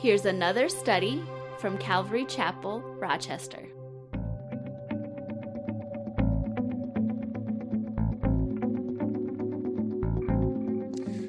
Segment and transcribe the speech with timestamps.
[0.00, 1.22] Here's another study
[1.58, 3.62] from Calvary Chapel, Rochester.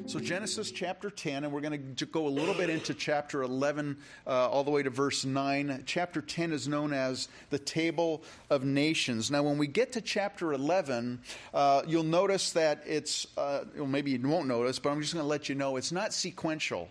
[0.06, 3.98] So, Genesis chapter 10, and we're going to go a little bit into chapter 11,
[4.26, 5.82] uh, all the way to verse 9.
[5.84, 9.30] Chapter 10 is known as the Table of Nations.
[9.30, 11.20] Now, when we get to chapter 11,
[11.52, 15.24] uh, you'll notice that it's, uh, well, maybe you won't notice, but I'm just going
[15.24, 16.88] to let you know it's not sequential.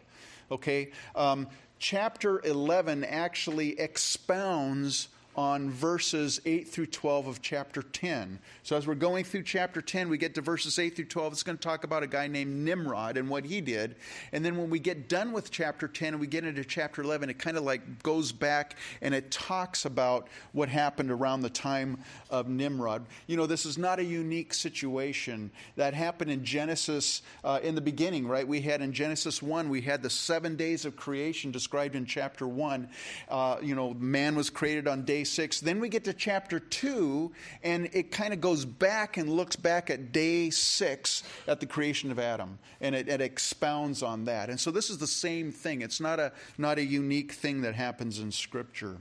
[0.52, 0.92] Okay?
[1.16, 1.48] Um,
[1.82, 8.40] chapter 11 actually expounds on verses 8 through 12 of chapter 10.
[8.64, 11.34] So, as we're going through chapter 10, we get to verses 8 through 12.
[11.34, 13.96] It's going to talk about a guy named Nimrod and what he did.
[14.34, 17.30] And then when we get done with chapter 10 and we get into chapter 11,
[17.30, 22.00] it kind of like goes back and it talks about what happened around the time
[22.30, 23.06] of Nimrod.
[23.28, 27.82] You know, this is not a unique situation that happened in Genesis uh, in the
[27.82, 28.48] beginning, right?
[28.48, 32.48] We had in Genesis 1, we had the seven days of creation described in chapter
[32.48, 32.90] 1.
[33.30, 35.60] Uh, you know, man was created on day day 6.
[35.60, 37.32] Then we get to chapter 2,
[37.64, 42.10] and it kind of goes back and looks back at day 6 at the creation
[42.12, 44.50] of Adam, and it, it expounds on that.
[44.50, 45.82] And so this is the same thing.
[45.82, 48.98] It's not a, not a unique thing that happens in Scripture.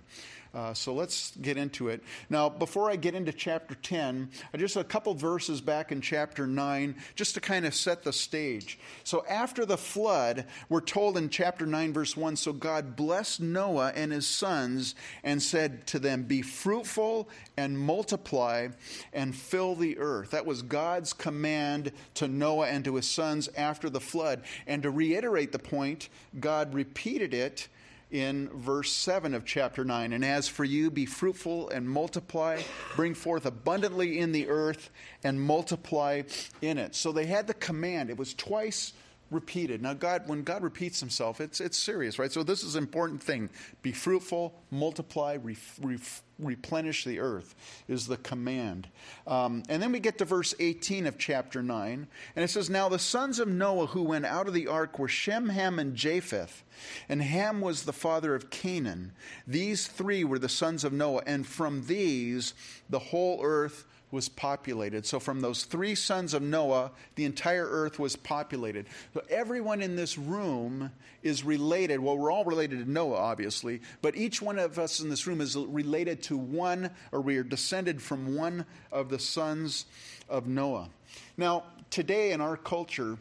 [0.52, 2.02] Uh, so let's get into it.
[2.28, 6.96] Now, before I get into chapter 10, just a couple verses back in chapter 9,
[7.14, 8.78] just to kind of set the stage.
[9.04, 13.92] So, after the flood, we're told in chapter 9, verse 1 So God blessed Noah
[13.94, 18.68] and his sons and said to them, Be fruitful and multiply
[19.12, 20.30] and fill the earth.
[20.30, 24.42] That was God's command to Noah and to his sons after the flood.
[24.66, 26.08] And to reiterate the point,
[26.40, 27.68] God repeated it
[28.10, 30.12] in verse 7 of chapter 9.
[30.12, 32.62] And as for you, be fruitful and multiply,
[32.96, 34.90] bring forth abundantly in the earth
[35.22, 36.22] and multiply
[36.60, 36.94] in it.
[36.94, 38.10] So they had the command.
[38.10, 38.92] It was twice
[39.30, 39.80] repeated.
[39.82, 42.32] Now, God, when God repeats himself, it's, it's serious, right?
[42.32, 43.48] So this is an important thing.
[43.82, 47.54] Be fruitful, multiply, ref, ref, replenish the earth
[47.86, 48.88] is the command.
[49.26, 52.88] Um, and then we get to verse 18 of chapter 9, and it says, Now
[52.88, 56.64] the sons of Noah who went out of the ark were Shem, Ham, and Japheth.
[57.08, 59.12] And Ham was the father of Canaan.
[59.46, 62.54] These three were the sons of Noah, and from these
[62.88, 65.06] the whole earth was populated.
[65.06, 68.86] So, from those three sons of Noah, the entire earth was populated.
[69.14, 70.90] So, everyone in this room
[71.22, 72.00] is related.
[72.00, 75.40] Well, we're all related to Noah, obviously, but each one of us in this room
[75.40, 79.86] is related to one, or we are descended from one of the sons
[80.28, 80.88] of Noah.
[81.36, 83.18] Now, today in our culture,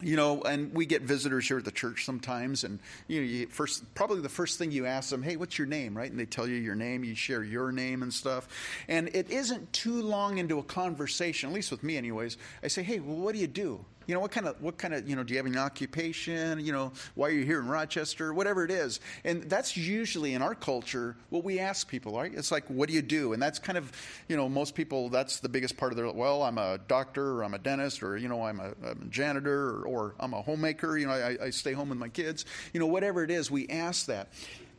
[0.00, 2.78] you know, and we get visitors here at the church sometimes, and
[3.08, 5.96] you know, you first probably the first thing you ask them, "Hey, what's your name?"
[5.96, 7.04] Right, and they tell you your name.
[7.04, 8.48] You share your name and stuff,
[8.88, 12.36] and it isn't too long into a conversation, at least with me, anyways.
[12.62, 14.94] I say, "Hey, well, what do you do?" You know, what kind of, what kind
[14.94, 16.58] of, you know, do you have an occupation?
[16.64, 18.32] You know, why are you here in Rochester?
[18.32, 19.00] Whatever it is.
[19.22, 22.32] And that's usually in our culture what we ask people, right?
[22.34, 23.34] It's like, what do you do?
[23.34, 23.92] And that's kind of,
[24.26, 27.44] you know, most people, that's the biggest part of their, well, I'm a doctor or
[27.44, 30.40] I'm a dentist or, you know, I'm a, I'm a janitor or, or, I'm a
[30.40, 30.96] homemaker.
[30.96, 32.46] You know, I, I stay home with my kids.
[32.72, 34.28] You know, whatever it is, we ask that.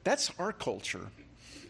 [0.04, 1.12] That's our culture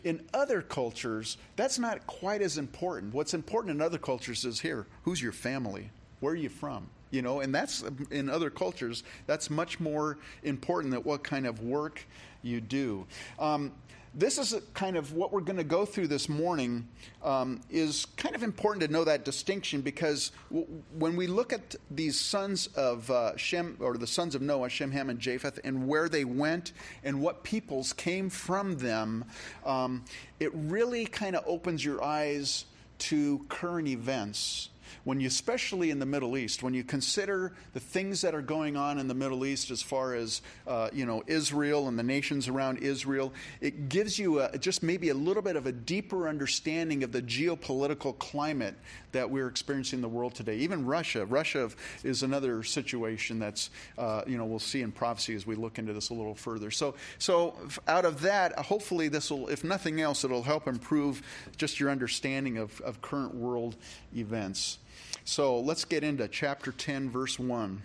[0.06, 3.14] in other cultures, that's not quite as important.
[3.14, 5.90] What's important in other cultures is here, who's your family?
[6.22, 6.88] Where are you from?
[7.12, 11.62] You know and that's in other cultures that's much more important than what kind of
[11.62, 12.06] work
[12.42, 13.06] you do.
[13.38, 13.72] Um,
[14.16, 16.88] this is kind of what we're going to go through this morning
[17.24, 20.68] um, is kind of important to know that distinction because w-
[20.98, 24.92] when we look at these sons of uh, Shem or the sons of Noah, Shem,
[24.92, 29.26] Ham, and Japheth, and where they went and what peoples came from them,
[29.64, 30.04] um,
[30.40, 32.66] it really kind of opens your eyes
[32.98, 34.70] to current events
[35.04, 38.76] when you, especially in the Middle East, when you consider the things that are going
[38.76, 42.48] on in the Middle East as far as, uh, you know, Israel and the nations
[42.48, 47.04] around Israel, it gives you a, just maybe a little bit of a deeper understanding
[47.04, 48.76] of the geopolitical climate
[49.12, 50.58] that we're experiencing in the world today.
[50.58, 51.26] Even Russia.
[51.26, 51.70] Russia
[52.04, 55.94] is another situation that's, uh, you know, we'll see in prophecy as we look into
[55.94, 56.72] this a little further.
[56.72, 57.56] So, so
[57.88, 61.22] out of that, hopefully this will, if nothing else, it'll help improve
[61.58, 63.76] just your understanding of, of current world
[64.16, 64.79] events.
[65.24, 67.82] So let's get into chapter 10, verse 1.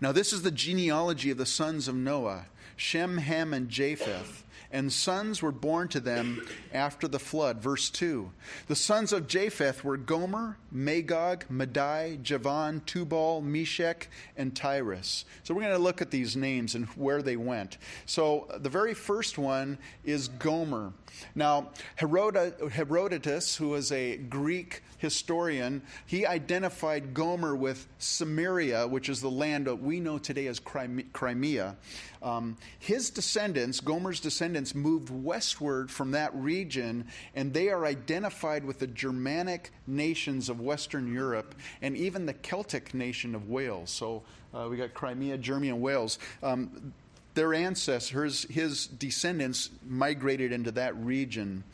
[0.00, 2.46] Now, this is the genealogy of the sons of Noah
[2.76, 4.42] Shem, Ham, and Japheth
[4.72, 7.62] and sons were born to them after the flood.
[7.62, 8.30] Verse 2.
[8.68, 15.26] The sons of Japheth were Gomer, Magog, Madai, Javan, Tubal, Meshech, and Tiras.
[15.42, 17.76] So we're going to look at these names and where they went.
[18.06, 20.94] So uh, the very first one is Gomer.
[21.34, 29.30] Now, Herodotus, who was a Greek historian, he identified Gomer with Cimmeria, which is the
[29.30, 31.76] land that we know today as Crimea.
[32.22, 38.78] Um, his descendants, Gomer's descendants, moved westward from that region, and they are identified with
[38.78, 43.90] the Germanic nations of Western Europe and even the Celtic nation of Wales.
[43.90, 44.22] So
[44.54, 46.20] uh, we got Crimea, Germany, and Wales.
[46.44, 46.92] Um,
[47.34, 51.64] their ancestors, his descendants, migrated into that region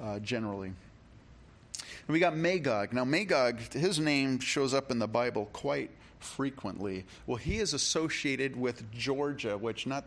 [0.00, 0.72] uh, generally.
[2.06, 2.92] And we got Magog.
[2.92, 7.04] Now, Magog, his name shows up in the Bible quite frequently.
[7.26, 10.04] Well, he is associated with Georgia, which not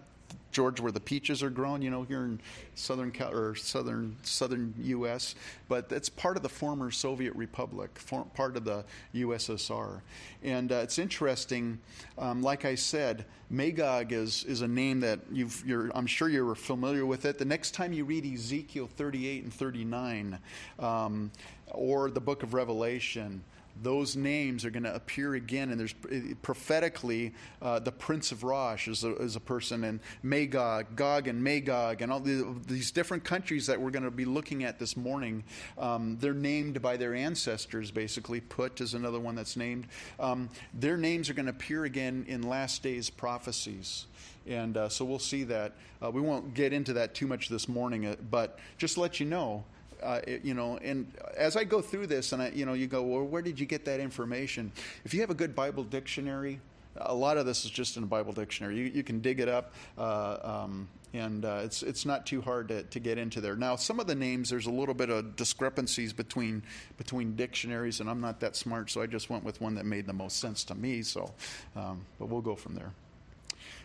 [0.51, 2.39] Georgia where the peaches are grown, you know, here in
[2.75, 5.35] southern or southern southern U.S.
[5.67, 8.83] But it's part of the former Soviet Republic, for, part of the
[9.13, 10.01] USSR,
[10.43, 11.79] and uh, it's interesting.
[12.17, 16.55] Um, like I said, Magog is is a name that you've, you're, I'm sure you're
[16.55, 17.37] familiar with it.
[17.37, 20.39] The next time you read Ezekiel 38 and 39,
[20.79, 21.31] um,
[21.71, 23.43] or the Book of Revelation
[23.81, 25.69] those names are going to appear again.
[25.71, 25.95] And there's
[26.41, 31.43] prophetically uh, the Prince of Rosh is a, is a, person, and Magog, Gog, and
[31.43, 34.95] Magog, and all the, these different countries that we're going to be looking at this
[34.97, 35.43] morning.
[35.77, 38.41] Um, they're named by their ancestors, basically.
[38.41, 39.87] Put is another one that's named.
[40.19, 44.05] Um, their names are going to appear again in last days prophecies.
[44.47, 45.73] And uh, so we'll see that.
[46.03, 49.19] Uh, we won't get into that too much this morning, uh, but just to let
[49.19, 49.63] you know,
[50.01, 53.03] uh, you know, and as I go through this, and I, you know, you go,
[53.03, 54.71] well, where did you get that information?
[55.05, 56.59] If you have a good Bible dictionary,
[56.95, 58.77] a lot of this is just in a Bible dictionary.
[58.77, 62.67] You, you can dig it up, uh, um, and uh, it's it's not too hard
[62.69, 63.55] to, to get into there.
[63.55, 66.63] Now, some of the names there's a little bit of discrepancies between
[66.97, 70.07] between dictionaries, and I'm not that smart, so I just went with one that made
[70.07, 71.01] the most sense to me.
[71.03, 71.31] So,
[71.75, 72.91] um, but we'll go from there.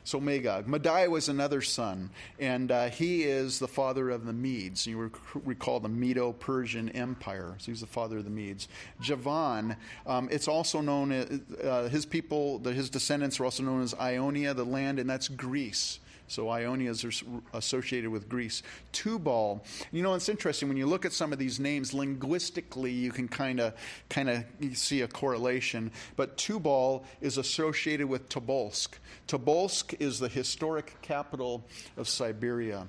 [0.05, 0.69] So Magog.
[0.69, 4.87] Madai was another son, and uh, he is the father of the Medes.
[4.87, 7.55] You recall the Medo Persian Empire.
[7.59, 8.69] So he's the father of the Medes.
[9.01, 13.83] Javan, um, it's also known as uh, his people, the, his descendants are also known
[13.83, 16.01] as Ionia, the land, and that's Greece.
[16.27, 17.23] So Ionia is
[17.53, 18.63] associated with Greece.
[18.93, 19.63] Tubal,
[19.93, 23.29] you know, it's interesting when you look at some of these names linguistically, you can
[23.29, 23.75] kind of
[24.09, 25.93] kind of see a correlation.
[26.17, 28.89] But Tubal is associated with Tobolsk.
[29.29, 31.65] Tobolsk is the historic capital
[31.97, 32.87] of Siberia.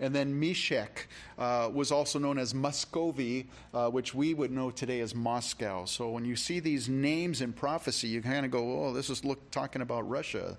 [0.00, 1.06] And then Meshech
[1.38, 5.84] uh, was also known as Muscovy, uh, which we would know today as Moscow.
[5.84, 9.24] So when you see these names in prophecy, you kind of go, oh, this is
[9.24, 10.56] look, talking about Russia.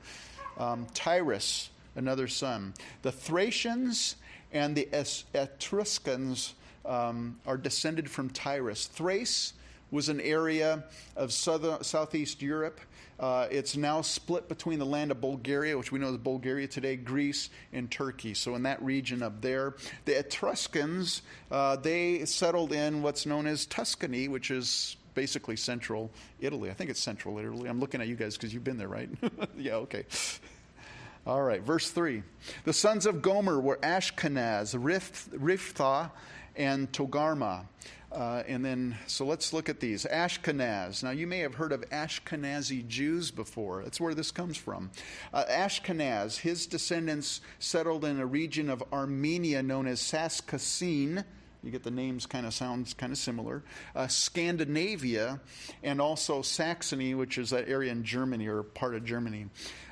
[0.57, 2.73] Um, Tiras another son.
[3.01, 4.15] The Thracians
[4.51, 4.87] and the
[5.33, 6.53] Etruscans
[6.85, 8.87] um, are descended from Tiras.
[8.87, 9.53] Thrace
[9.91, 10.83] was an area
[11.15, 12.79] of southern, southeast Europe.
[13.19, 16.95] Uh, it's now split between the land of Bulgaria, which we know is Bulgaria today,
[16.95, 18.33] Greece, and Turkey.
[18.33, 21.21] So in that region up there, the Etruscans
[21.51, 26.09] uh, they settled in what's known as Tuscany, which is basically central
[26.39, 26.71] Italy.
[26.71, 27.69] I think it's central Italy.
[27.69, 29.09] I'm looking at you guys because you've been there, right?
[29.57, 30.05] yeah, okay.
[31.27, 32.23] All right, verse 3.
[32.63, 36.11] The sons of Gomer were Ashkenaz, Riphath,
[36.55, 37.65] and Togarma.
[38.11, 40.05] Uh, and then, so let's look at these.
[40.05, 41.03] Ashkenaz.
[41.03, 43.83] Now, you may have heard of Ashkenazi Jews before.
[43.83, 44.89] That's where this comes from.
[45.31, 51.23] Uh, Ashkenaz, his descendants settled in a region of Armenia known as Sacasene.
[51.63, 53.63] You get the names kind of sounds kind of similar.
[53.95, 55.39] Uh, Scandinavia,
[55.83, 59.45] and also Saxony, which is that area in Germany or part of Germany.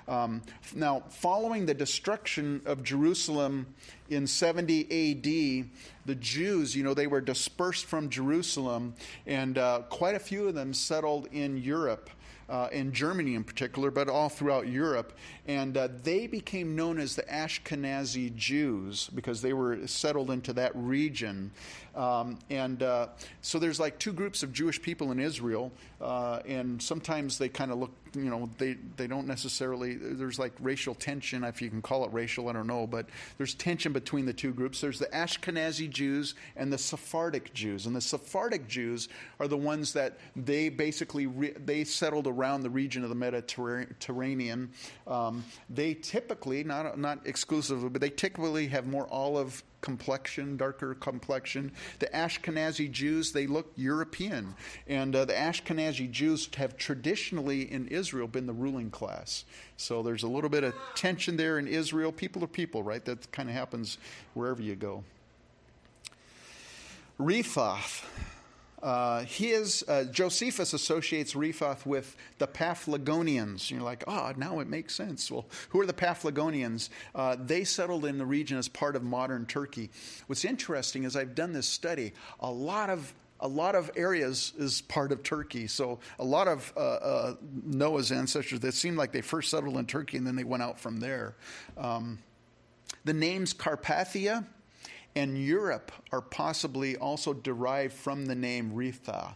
[0.08, 0.42] Um,
[0.74, 3.68] now, following the destruction of Jerusalem
[4.10, 5.70] in 70 AD,
[6.08, 8.96] the Jews, you know, they were dispersed from Jerusalem,
[9.28, 12.10] and uh, quite a few of them settled in Europe.
[12.50, 15.14] Uh, in Germany in particular, but all throughout Europe.
[15.48, 20.72] And uh, they became known as the Ashkenazi Jews because they were settled into that
[20.74, 21.52] region.
[22.00, 23.08] Um, and uh,
[23.42, 27.72] so there's like two groups of Jewish people in Israel, uh, and sometimes they kind
[27.72, 31.82] of look you know they they don't necessarily there's like racial tension if you can
[31.82, 34.80] call it racial I don't know but there's tension between the two groups.
[34.80, 39.94] There's the Ashkenazi Jews and the Sephardic Jews and the Sephardic Jews are the ones
[39.94, 44.72] that they basically re, they settled around the region of the Mediterranean
[45.06, 51.72] um, they typically not not exclusively but they typically have more olive complexion, darker complexion.
[52.00, 54.56] The Ashkenazi Jews, they look European.
[54.88, 59.46] And uh, the Ashkenazi Jews have traditionally in Israel been the ruling class.
[59.78, 62.12] So there's a little bit of tension there in Israel.
[62.12, 63.04] People are people, right?
[63.06, 63.98] That kind of happens
[64.34, 65.04] wherever you go.
[67.20, 68.04] Rephath.
[68.82, 73.70] Uh, his uh, Josephus associates Rephath with the Paphlagonians.
[73.70, 75.30] You're like, oh, now it makes sense.
[75.30, 76.90] Well, who are the Paphlagonians?
[77.14, 79.90] Uh, they settled in the region as part of modern Turkey.
[80.28, 82.14] What's interesting is I've done this study.
[82.40, 85.68] A lot of a lot of areas is part of Turkey.
[85.68, 89.86] So a lot of uh, uh, Noah's ancestors that seemed like they first settled in
[89.86, 91.36] Turkey and then they went out from there.
[91.78, 92.20] Um,
[93.06, 94.46] The names Carpathia
[95.16, 99.34] and Europe are possibly also derived from the name Retha.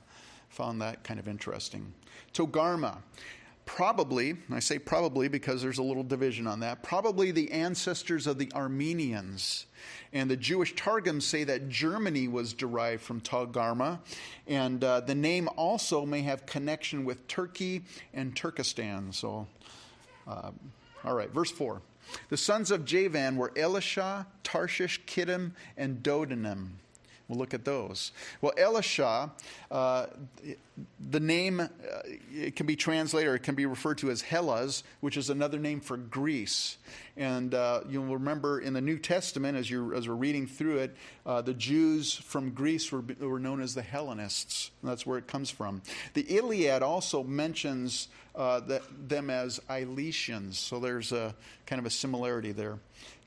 [0.49, 1.93] Found that kind of interesting.
[2.33, 2.97] Togarma,
[3.65, 8.37] probably, I say probably because there's a little division on that, probably the ancestors of
[8.37, 9.65] the Armenians.
[10.11, 13.99] And the Jewish Targums say that Germany was derived from Togarma.
[14.47, 19.11] And uh, the name also may have connection with Turkey and Turkestan.
[19.11, 19.47] So,
[20.27, 20.51] uh,
[21.03, 21.81] all right, verse 4.
[22.29, 26.69] The sons of Javan were Elisha, Tarshish, Kittim, and Dodanim.
[27.33, 28.11] We'll look at those.
[28.41, 29.31] Well, Elisha,
[29.71, 30.05] uh,
[30.99, 31.67] the name uh,
[32.31, 35.57] it can be translated or it can be referred to as Hellas, which is another
[35.57, 36.77] name for Greece.
[37.17, 40.95] And uh, you'll remember in the New Testament, as, you as we're reading through it,
[41.25, 44.69] uh, the Jews from Greece were, were known as the Hellenists.
[44.83, 45.81] that's where it comes from.
[46.13, 51.33] The Iliad also mentions uh, the, them as Iletians, so there's a
[51.65, 52.77] kind of a similarity there.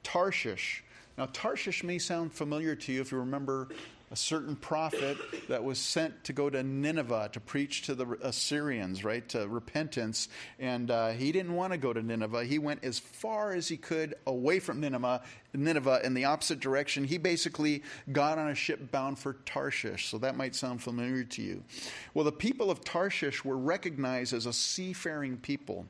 [0.05, 0.85] Tarshish.
[1.19, 3.69] Now, Tarshish may sound familiar to you if you remember
[4.11, 5.17] a certain prophet
[5.49, 10.29] that was sent to go to Nineveh to preach to the Assyrians, right, to repentance.
[10.59, 12.45] And uh, he didn't want to go to Nineveh.
[12.45, 15.23] He went as far as he could away from Nineveh
[15.57, 17.05] Nineveh in the opposite direction.
[17.05, 17.83] He basically
[18.13, 20.09] got on a ship bound for Tarshish.
[20.09, 21.65] So that might sound familiar to you.
[22.15, 25.87] Well, the people of Tarshish were recognized as a seafaring people.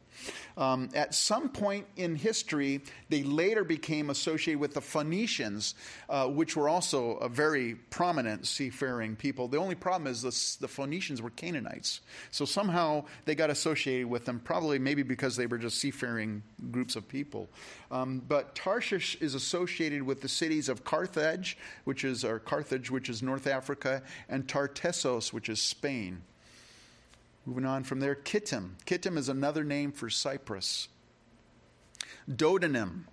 [0.56, 5.75] Um, at some point in history, they later became associated with the Phoenicians,
[6.08, 9.49] uh, which were also a very prominent seafaring people.
[9.49, 12.00] The only problem is the, the Phoenicians were Canaanites.
[12.30, 16.96] So somehow they got associated with them, probably maybe because they were just seafaring groups
[16.96, 17.49] of people.
[17.90, 23.08] Um, but Tarshish is associated with the cities of Carthage, which is or Carthage, which
[23.08, 26.22] is North Africa, and Tartessos, which is Spain.
[27.46, 28.70] Moving on from there, Kittim.
[28.86, 30.88] Kittim is another name for Cyprus.
[32.28, 33.04] Dodanim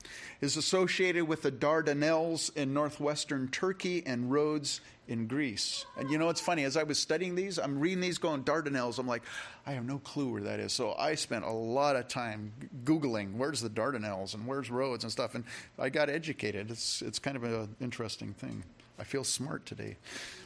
[0.42, 5.86] is associated with the Dardanelles in northwestern Turkey and Rhodes in Greece.
[5.98, 9.00] And you know, it's funny, as I was studying these, I'm reading these going Dardanelles.
[9.00, 9.24] I'm like,
[9.66, 10.74] I have no clue where that is.
[10.74, 15.12] So I spent a lot of time Googling where's the Dardanelles and where's Rhodes and
[15.12, 15.36] stuff.
[15.36, 15.44] And
[15.78, 16.72] I got educated.
[16.72, 18.64] It's, it's kind of an interesting thing.
[19.00, 19.98] I feel smart today.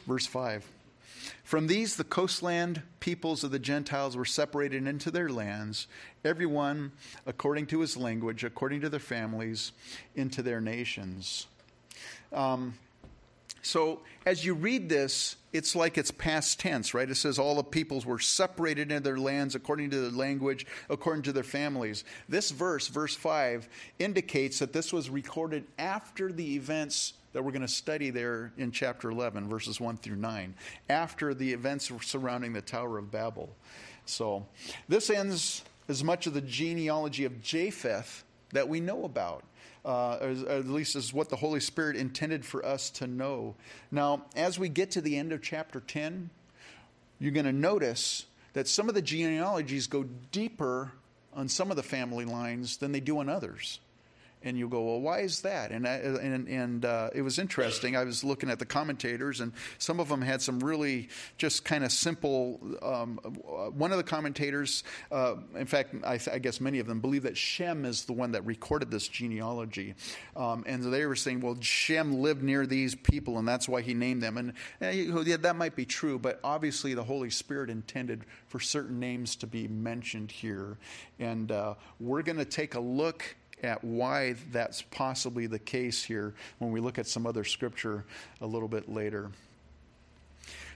[0.06, 0.66] Verse 5.
[1.44, 5.86] From these, the coastland peoples of the Gentiles were separated into their lands,
[6.24, 6.92] everyone
[7.26, 9.72] according to his language, according to their families,
[10.14, 11.46] into their nations.
[12.32, 12.74] Um,
[13.68, 17.10] so as you read this, it's like it's past tense, right?
[17.10, 21.24] It says all the peoples were separated in their lands according to their language, according
[21.24, 22.04] to their families.
[22.30, 27.60] This verse, verse 5, indicates that this was recorded after the events that we're going
[27.60, 30.54] to study there in chapter 11, verses 1 through 9,
[30.88, 33.54] after the events surrounding the Tower of Babel.
[34.06, 34.46] So
[34.88, 39.44] this ends as much of the genealogy of Japheth that we know about.
[39.88, 43.54] Uh, at least is what the Holy Spirit intended for us to know.
[43.90, 46.28] Now, as we get to the end of chapter 10,
[47.18, 50.92] you're going to notice that some of the genealogies go deeper
[51.32, 53.80] on some of the family lines than they do on others
[54.42, 55.72] and you'll go, well, why is that?
[55.72, 57.96] And I, and and uh, it was interesting.
[57.96, 61.84] I was looking at the commentators, and some of them had some really just kind
[61.84, 62.60] of simple.
[62.82, 63.18] Um,
[63.74, 67.36] one of the commentators, uh, in fact, I, I, guess many of them believe that
[67.36, 69.94] Shem is the one that recorded this genealogy,
[70.36, 73.94] um, and they were saying, well, Shem lived near these people, and that's why he
[73.94, 74.36] named them.
[74.38, 79.34] And yeah, that might be true, but obviously the Holy Spirit intended for certain names
[79.36, 80.78] to be mentioned here,
[81.18, 86.34] and uh, we're going to take a look at why that's possibly the case here
[86.58, 88.04] when we look at some other scripture
[88.40, 89.30] a little bit later.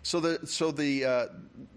[0.04, 1.26] So the so the uh,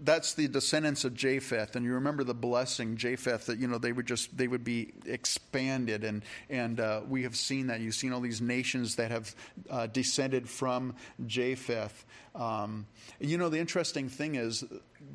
[0.02, 3.92] that's the descendants of Japheth, and you remember the blessing Japheth that you know they
[3.92, 8.12] would just they would be expanded, and and uh, we have seen that you've seen
[8.12, 9.34] all these nations that have
[9.70, 12.04] uh, descended from Japheth.
[12.34, 12.86] Um,
[13.20, 14.64] you know the interesting thing is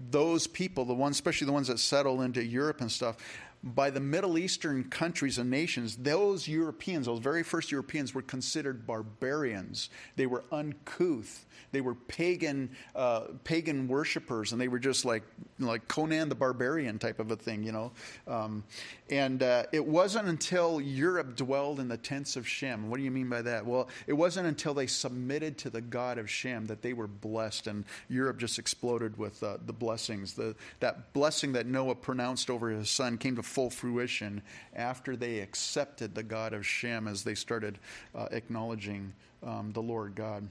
[0.09, 3.17] those people, the ones especially the ones that settle into Europe and stuff,
[3.63, 8.87] by the Middle Eastern countries and nations, those Europeans, those very first Europeans, were considered
[8.87, 9.89] barbarians.
[10.15, 11.45] They were uncouth.
[11.71, 15.23] They were pagan, uh, pagan worshippers, and they were just like
[15.59, 17.91] like Conan the Barbarian type of a thing, you know.
[18.27, 18.63] Um,
[19.09, 22.89] and uh, it wasn't until Europe dwelled in the tents of Shem.
[22.89, 23.65] What do you mean by that?
[23.65, 27.67] Well, it wasn't until they submitted to the God of Shem that they were blessed,
[27.67, 30.33] and Europe just exploded with uh, the blessings.
[30.33, 34.41] The, that blessing that Noah pronounced over his son came to full fruition
[34.75, 37.77] after they accepted the God of Shem as they started
[38.15, 40.47] uh, acknowledging um, the Lord God.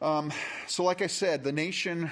[0.00, 0.32] Um,
[0.66, 2.10] so, like I said, the nation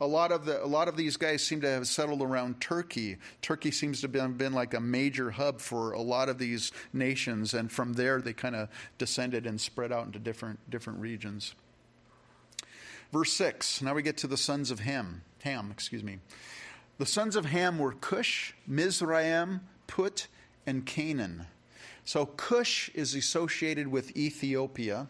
[0.00, 3.18] A lot of the a lot of these guys seem to have settled around Turkey.
[3.40, 6.72] Turkey seems to have been, been like a major hub for a lot of these
[6.92, 11.54] nations, and from there they kind of descended and spread out into different different regions.
[13.12, 13.80] Verse six.
[13.80, 15.22] Now we get to the sons of Ham.
[15.44, 16.18] Ham, excuse me.
[16.98, 20.28] The sons of Ham were Cush, Mizraim, Put,
[20.66, 21.46] and Canaan.
[22.04, 25.08] So Cush is associated with Ethiopia.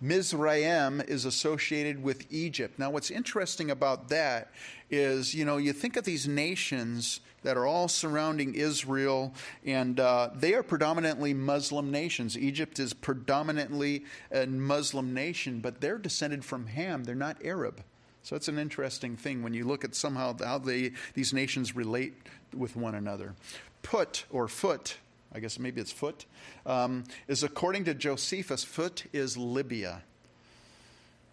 [0.00, 2.78] Mizraim is associated with Egypt.
[2.78, 4.50] Now, what's interesting about that
[4.90, 9.32] is, you know, you think of these nations that are all surrounding Israel,
[9.64, 12.36] and uh, they are predominantly Muslim nations.
[12.36, 17.04] Egypt is predominantly a Muslim nation, but they're descended from Ham.
[17.04, 17.82] They're not Arab.
[18.22, 22.14] So it's an interesting thing when you look at somehow how they, these nations relate
[22.56, 23.34] with one another.
[23.82, 24.96] Put or foot
[25.34, 26.26] I guess maybe it's Foot,
[26.66, 30.02] um, is according to Josephus, Foot is Libya.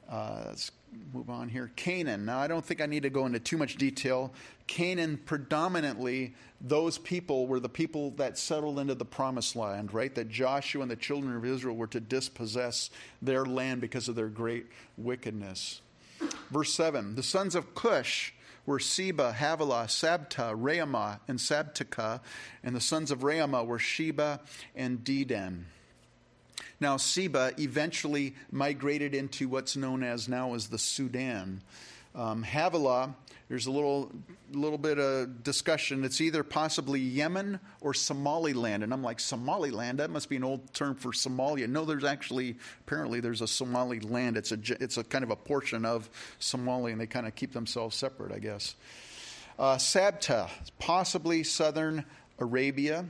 [0.10, 0.72] Uh, let's
[1.14, 1.70] move on here.
[1.76, 2.26] Canaan.
[2.26, 4.34] Now, I don't think I need to go into too much detail.
[4.66, 10.16] Canaan, predominantly, those people were the people that settled into the promised land, right?
[10.16, 12.90] That Joshua and the children of Israel were to dispossess
[13.22, 14.66] their land because of their great
[14.98, 15.82] wickedness.
[16.52, 18.34] Verse 7 The sons of Cush
[18.66, 22.22] were Seba, Havilah, Sabta, Raamah, and Sabteka,
[22.64, 24.42] and the sons of Raamah were Sheba
[24.76, 25.64] and Dedan.
[26.80, 31.62] Now, Seba eventually migrated into what's known as now as the Sudan.
[32.20, 33.14] Um, Havilah
[33.50, 34.12] there's a little,
[34.52, 36.04] little bit of discussion.
[36.04, 38.84] It's either possibly Yemen or Somaliland.
[38.84, 39.98] And I'm like, Somaliland?
[39.98, 41.68] That must be an old term for Somalia.
[41.68, 44.38] No, there's actually, apparently, there's a Somaliland.
[44.38, 47.52] It's a, it's a kind of a portion of Somalia, and they kind of keep
[47.52, 48.76] themselves separate, I guess.
[49.58, 50.48] Uh, Sabta,
[50.78, 52.06] possibly southern
[52.38, 53.06] Arabia.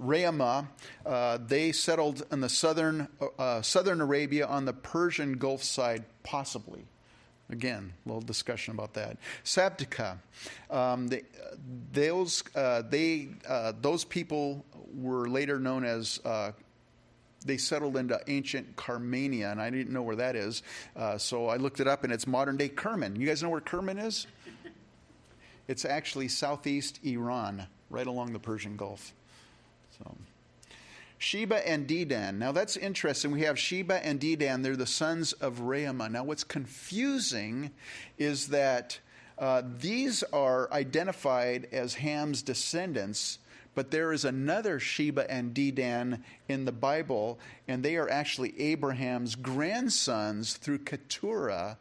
[0.00, 0.66] Raamah,
[1.06, 3.06] uh, they settled in the southern,
[3.38, 6.84] uh, southern Arabia on the Persian Gulf side, possibly.
[7.50, 9.18] Again, a little discussion about that.
[9.44, 10.16] Sabtica,
[10.70, 11.22] um, they,
[11.92, 16.52] those, uh, they, uh, those people were later known as, uh,
[17.44, 20.62] they settled into ancient Carmania, and I didn't know where that is.
[20.96, 23.16] Uh, so I looked it up, and it's modern day Kerman.
[23.16, 24.26] You guys know where Kerman is?
[25.68, 29.12] It's actually southeast Iran, right along the Persian Gulf.
[29.98, 30.16] So.
[31.24, 32.34] Sheba and Dedan.
[32.34, 33.30] Now that's interesting.
[33.30, 34.62] We have Sheba and Dedan.
[34.62, 36.10] They're the sons of Raamah.
[36.10, 37.70] Now what's confusing
[38.18, 39.00] is that
[39.38, 43.38] uh, these are identified as Ham's descendants,
[43.74, 49.34] but there is another Sheba and Dedan in the Bible, and they are actually Abraham's
[49.34, 51.78] grandsons through Keturah,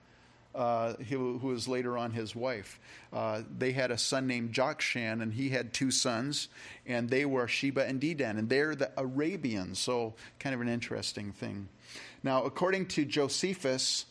[0.55, 2.79] uh, who, who was later on his wife.
[3.11, 6.49] Uh, they had a son named Jokshan, and he had two sons,
[6.85, 11.31] and they were Sheba and Dedan, and they're the Arabians, so kind of an interesting
[11.31, 11.67] thing.
[12.23, 14.05] Now, according to Josephus,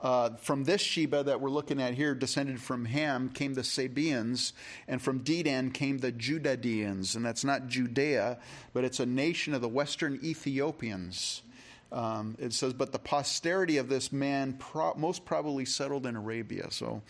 [0.00, 4.52] uh, from this Sheba that we're looking at here, descended from Ham, came the Sabaeans,
[4.86, 7.16] and from Dedan came the Judaeans.
[7.16, 8.38] And that's not Judea,
[8.74, 11.40] but it's a nation of the western Ethiopians.
[11.94, 16.66] Um, it says, but the posterity of this man pro- most probably settled in Arabia.
[16.70, 17.02] So,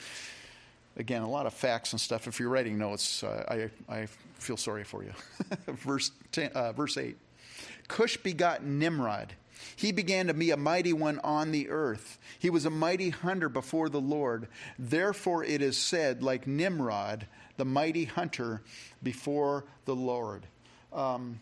[0.99, 2.29] again, a lot of facts and stuff.
[2.29, 5.12] If you're writing notes, uh, I, I feel sorry for you.
[5.68, 7.16] verse, 10, uh, verse 8
[7.88, 9.33] Cush begot Nimrod.
[9.75, 12.18] He began to be a mighty one on the earth.
[12.38, 14.49] He was a mighty hunter before the Lord.
[14.79, 18.61] Therefore, it is said, like Nimrod, the mighty hunter
[19.03, 20.47] before the Lord.
[20.92, 21.40] Um,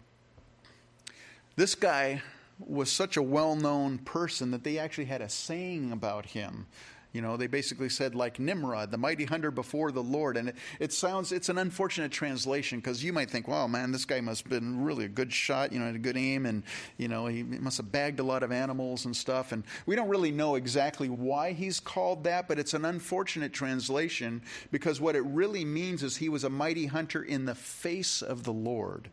[1.57, 2.23] this guy
[2.67, 6.67] was such a well known person that they actually had a saying about him.
[7.13, 10.39] You know, they basically said, like Nimrod, the mighty hunter before the Lord.
[10.39, 14.07] And it, it sounds, it's an unfortunate translation because you might think, wow, man, this
[14.07, 16.63] guy must have been really a good shot, you know, had a good aim, and,
[16.97, 19.53] you know, he must have bagged a lot of animals and stuff.
[19.53, 24.41] And we don't really know exactly why he's called that, but it's an unfortunate translation
[24.71, 28.45] because what it really means is he was a mighty hunter in the face of
[28.45, 29.11] the Lord.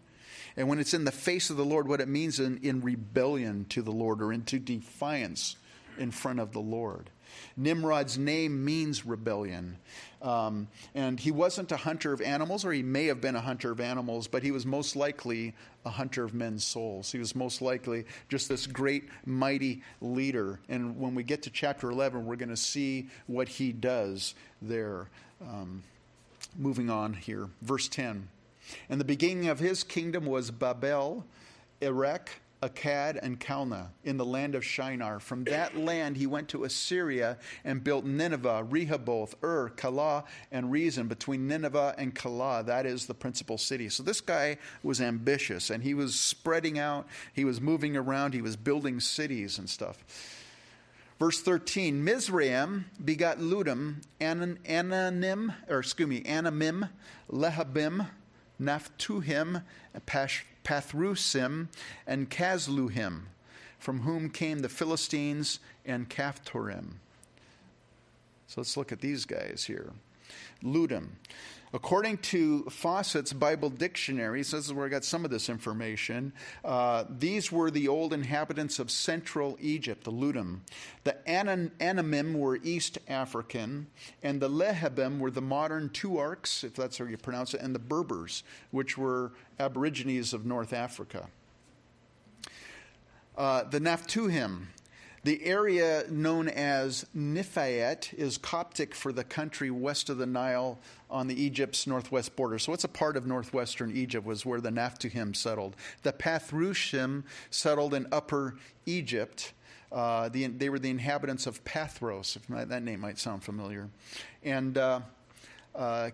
[0.57, 3.65] And when it's in the face of the Lord, what it means in, in rebellion
[3.69, 5.55] to the Lord or into defiance
[5.97, 7.09] in front of the Lord.
[7.55, 9.77] Nimrod's name means rebellion.
[10.21, 13.71] Um, and he wasn't a hunter of animals, or he may have been a hunter
[13.71, 15.53] of animals, but he was most likely
[15.85, 17.11] a hunter of men's souls.
[17.11, 20.59] He was most likely just this great, mighty leader.
[20.67, 25.09] And when we get to chapter 11, we're going to see what he does there.
[25.41, 25.83] Um,
[26.57, 28.27] moving on here, verse 10.
[28.89, 31.25] And the beginning of his kingdom was Babel,
[31.81, 35.19] Erech, Akkad, and Calneh in the land of Shinar.
[35.19, 41.07] From that land he went to Assyria and built Nineveh, Rehoboth, Ur, Calah, and Resen
[41.07, 42.65] between Nineveh and Calah.
[42.65, 43.87] That is the principal city.
[43.89, 48.41] So this guy was ambitious and he was spreading out, he was moving around, he
[48.41, 50.03] was building cities and stuff.
[51.17, 56.89] Verse 13 Mizraim begot Ludim, Anan, Ananim, or excuse me, Anamim,
[57.29, 58.07] Lehabim,
[58.61, 59.63] Naphtuhim,
[60.63, 61.67] Pathrusim,
[62.05, 63.21] and Casluhim,
[63.77, 66.95] from whom came the Philistines and Caphtorim.
[68.47, 69.91] So let's look at these guys here.
[70.63, 71.09] Ludim.
[71.71, 76.33] According to Fausset's Bible Dictionary, so this is where I got some of this information,
[76.65, 80.61] uh, these were the old inhabitants of central Egypt, the Ludim.
[81.03, 83.87] The Anan- Anamim were East African,
[84.23, 87.79] and the Lehabim were the modern Tuarks, if that's how you pronounce it, and the
[87.79, 91.29] Berbers, which were Aborigines of North Africa.
[93.37, 94.65] Uh, the Naphtuhim,
[95.23, 100.79] the area known as Nifayet is Coptic for the country west of the Nile
[101.09, 102.59] on the Egypt's northwest border.
[102.59, 105.75] So it's a part of northwestern Egypt was where the Naphtuhim settled.
[106.03, 108.55] The Pathrushim settled in upper
[108.85, 109.53] Egypt.
[109.91, 113.89] Uh, the, they were the inhabitants of Pathros, if my, that name might sound familiar.
[114.43, 115.01] And uh,
[115.75, 116.11] uh,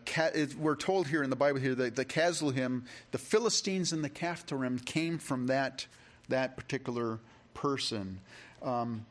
[0.57, 4.83] we're told here in the Bible here that the Casluhim, the Philistines and the Caphtorim
[4.83, 5.87] came from that,
[6.29, 7.19] that particular
[7.53, 8.19] person.
[8.61, 9.05] Um,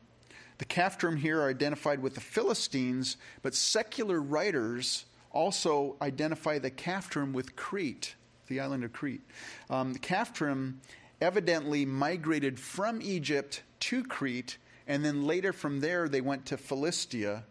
[0.57, 7.33] the Caphtorim here are identified with the Philistines, but secular writers also identify the Caphtorim
[7.33, 8.15] with Crete,
[8.47, 9.21] the island of Crete.
[9.69, 10.75] Um, the Caphtorim
[11.19, 17.43] evidently migrated from Egypt to Crete, and then later from there they went to Philistia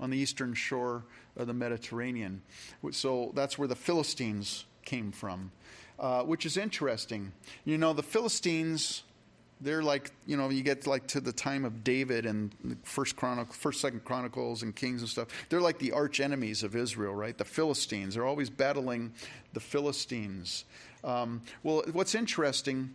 [0.00, 1.04] on the eastern shore
[1.36, 2.42] of the Mediterranean.
[2.90, 5.50] So that's where the Philistines came from,
[5.98, 7.32] uh, which is interesting.
[7.64, 9.02] You know, the Philistines
[9.60, 13.54] they're like you know you get like to the time of david and first chronicle
[13.54, 17.38] first second chronicles and kings and stuff they're like the arch enemies of israel right
[17.38, 19.12] the philistines they're always battling
[19.54, 20.64] the philistines
[21.04, 22.94] um, well what's interesting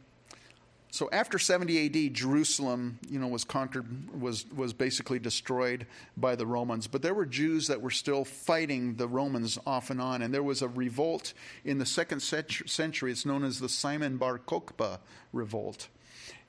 [0.94, 6.46] so after 70 AD, Jerusalem, you know, was conquered, was was basically destroyed by the
[6.46, 6.86] Romans.
[6.88, 10.44] But there were Jews that were still fighting the Romans off and on, and there
[10.44, 13.10] was a revolt in the second century.
[13.10, 15.00] It's known as the Simon Bar Kokhba
[15.32, 15.88] revolt.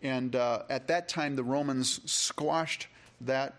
[0.03, 2.89] And uh, at that time, the Romans squashed
[3.23, 3.55] that.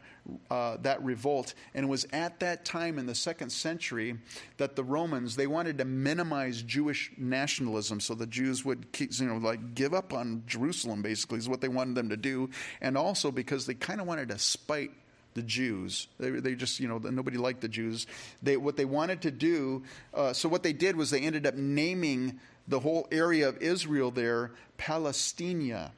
[0.49, 4.17] Uh, that revolt and it was at that time in the second century
[4.56, 9.25] that the romans they wanted to minimize jewish nationalism so the jews would keep, you
[9.25, 12.97] know like give up on jerusalem basically is what they wanted them to do and
[12.97, 14.91] also because they kind of wanted to spite
[15.34, 16.08] the Jews.
[16.19, 18.08] They, they just, you know, nobody liked the Jews.
[18.41, 21.56] They, what they wanted to do, uh, so what they did was they ended up
[21.56, 25.91] naming the whole area of Israel there Palestina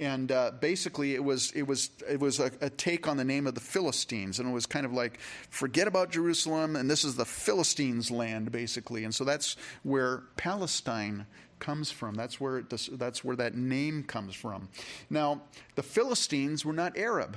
[0.00, 3.46] and uh, basically it was it was it was a, a, take on the name
[3.46, 7.16] of the Philistines, and it was kind of like forget about Jerusalem, and this is
[7.16, 11.26] the Philistines' land, basically, and so that's where Palestine
[11.58, 12.14] comes from.
[12.14, 14.70] That's where it, that's where that name comes from.
[15.10, 15.42] Now,
[15.74, 17.36] the Philistines were not Arab;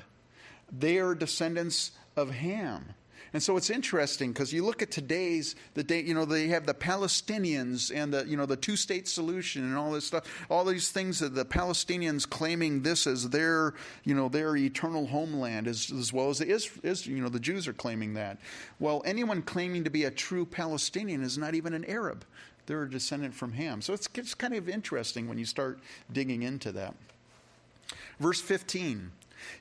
[0.71, 2.93] they are descendants of Ham.
[3.33, 6.67] And so it's interesting because you look at today's the day, you know, they have
[6.67, 10.63] the Palestinians and the you know the two state solution and all this stuff, all
[10.63, 15.91] these things that the Palestinians claiming this as their you know their eternal homeland as,
[15.91, 18.37] as well as is is you know the Jews are claiming that.
[18.79, 22.25] Well, anyone claiming to be a true Palestinian is not even an Arab.
[22.65, 23.81] They're a descendant from Ham.
[23.81, 25.79] So it's, it's kind of interesting when you start
[26.11, 26.95] digging into that.
[28.19, 29.11] Verse 15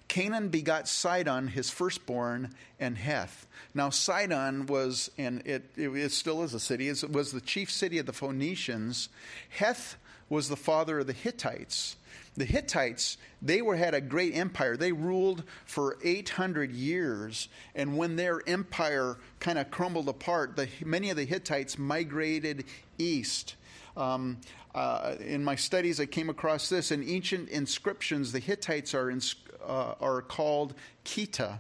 [0.09, 3.47] Canaan begot Sidon, his firstborn, and Heth.
[3.75, 7.71] Now, Sidon was, and it, it, it still is a city, it was the chief
[7.71, 9.09] city of the Phoenicians.
[9.49, 9.97] Heth
[10.29, 11.97] was the father of the Hittites.
[12.35, 14.77] The Hittites, they were, had a great empire.
[14.77, 17.49] They ruled for 800 years.
[17.75, 22.65] And when their empire kind of crumbled apart, the, many of the Hittites migrated
[22.97, 23.57] east.
[23.99, 24.39] Um,
[24.75, 26.91] uh, in my studies, I came across this.
[26.91, 29.35] In ancient inscriptions, the Hittites are, ins-
[29.67, 31.59] uh, are called Kita.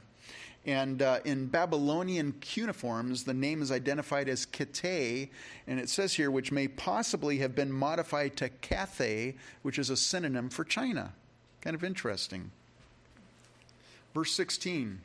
[0.65, 5.29] And uh, in Babylonian cuneiforms, the name is identified as Kete,
[5.67, 9.97] and it says here, which may possibly have been modified to Cathay, which is a
[9.97, 11.15] synonym for China.
[11.61, 12.53] Kind of interesting.
[14.15, 15.01] Verse 16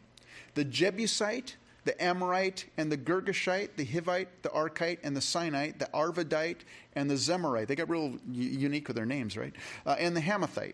[0.54, 1.56] The Jebusite,
[1.86, 6.60] the Amorite, and the Girgashite, the Hivite, the Arkite, and the Sinite, the Arvadite,
[6.96, 7.68] and the Zemarite.
[7.68, 9.54] They got real unique with their names, right?
[9.86, 10.74] Uh, and the Hamathite.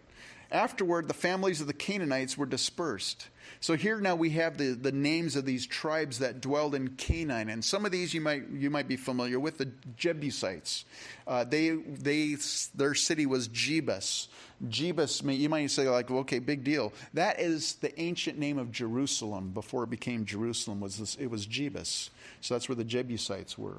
[0.53, 3.27] Afterward, the families of the Canaanites were dispersed.
[3.59, 7.49] So here now we have the, the names of these tribes that dwelled in Canaan,
[7.49, 10.85] and some of these you might you might be familiar with the Jebusites.
[11.25, 12.35] Uh, they they
[12.75, 14.27] their city was Jebus.
[14.67, 16.93] Jebus, you might say like, okay, big deal.
[17.13, 20.79] That is the ancient name of Jerusalem before it became Jerusalem.
[20.79, 22.09] Was this, it was Jebus.
[22.41, 23.77] So that's where the Jebusites were.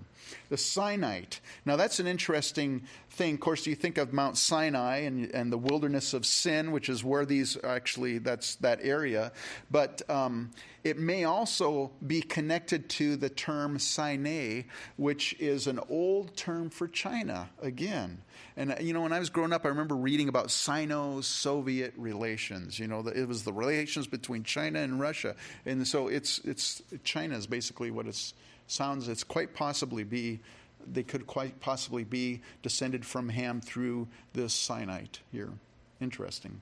[0.49, 1.41] The Sinite.
[1.65, 3.35] Now that's an interesting thing.
[3.35, 7.05] Of course, you think of Mount Sinai and, and the wilderness of sin which is
[7.05, 9.33] where these actually, that's that area.
[9.71, 10.51] But um,
[10.85, 14.63] it may also be connected to the term Sinai,
[14.97, 18.19] which is an old term for China, again.
[18.57, 22.79] And, you know, when I was growing up, I remember reading about Sino Soviet relations.
[22.79, 25.35] You know, it was the relations between China and Russia.
[25.67, 28.33] And so it's, it's China is basically what it
[28.69, 30.39] sounds, it's quite possibly be,
[30.87, 35.51] they could quite possibly be descended from Ham through this Sinite here.
[36.01, 36.61] Interesting.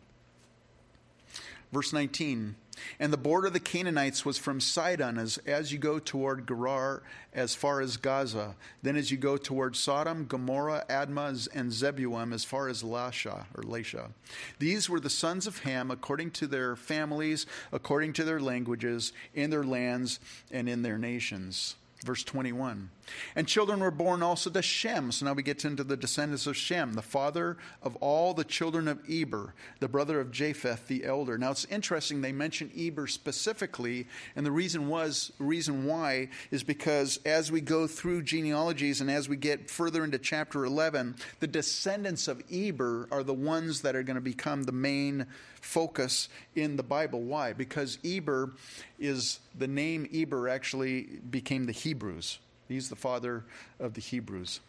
[1.72, 2.54] Verse 19
[3.00, 7.02] And the border of the Canaanites was from Sidon as, as you go toward Gerar
[7.32, 8.54] as far as Gaza.
[8.82, 13.62] Then as you go toward Sodom, Gomorrah, Admah, and Zebulun as far as Lasha or
[13.62, 14.10] Lasha.
[14.58, 19.48] These were the sons of Ham according to their families, according to their languages, in
[19.48, 21.76] their lands, and in their nations.
[22.04, 22.90] Verse 21.
[23.34, 25.12] And children were born also to Shem.
[25.12, 28.88] So now we get into the descendants of Shem, the father of all the children
[28.88, 31.38] of Eber, the brother of Japheth the elder.
[31.38, 37.18] Now it's interesting they mention Eber specifically, and the reason was reason why is because
[37.24, 42.28] as we go through genealogies and as we get further into chapter 11, the descendants
[42.28, 45.26] of Eber are the ones that are going to become the main
[45.60, 47.22] focus in the Bible.
[47.22, 47.52] Why?
[47.52, 48.52] Because Eber
[48.98, 52.38] is the name Eber actually became the Hebrews.
[52.68, 53.44] He's the father
[53.78, 54.60] of the Hebrews.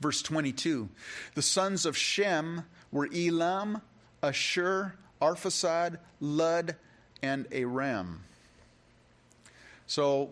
[0.00, 0.88] Verse 22
[1.34, 3.82] The sons of Shem were Elam,
[4.22, 6.76] Ashur, Arphaxad, Lud,
[7.22, 8.24] and Aram.
[9.86, 10.30] So,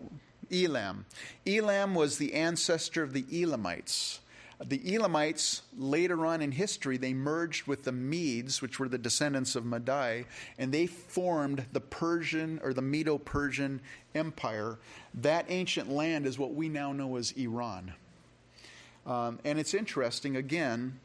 [0.51, 1.05] Elam.
[1.45, 4.19] Elam was the ancestor of the Elamites.
[4.65, 9.55] The Elamites, later on in history, they merged with the Medes, which were the descendants
[9.55, 10.25] of Madai,
[10.57, 13.79] and they formed the Persian or the Medo Persian
[14.13, 14.77] Empire.
[15.13, 17.93] That ancient land is what we now know as Iran.
[19.05, 20.99] Um, and it's interesting, again,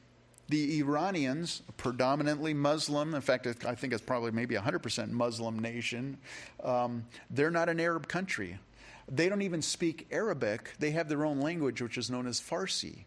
[0.48, 6.18] the Iranians, predominantly Muslim, in fact, I think it's probably maybe 100% Muslim nation,
[6.62, 8.58] um, they're not an Arab country.
[9.08, 13.04] They don't even speak Arabic, they have their own language, which is known as Farsi.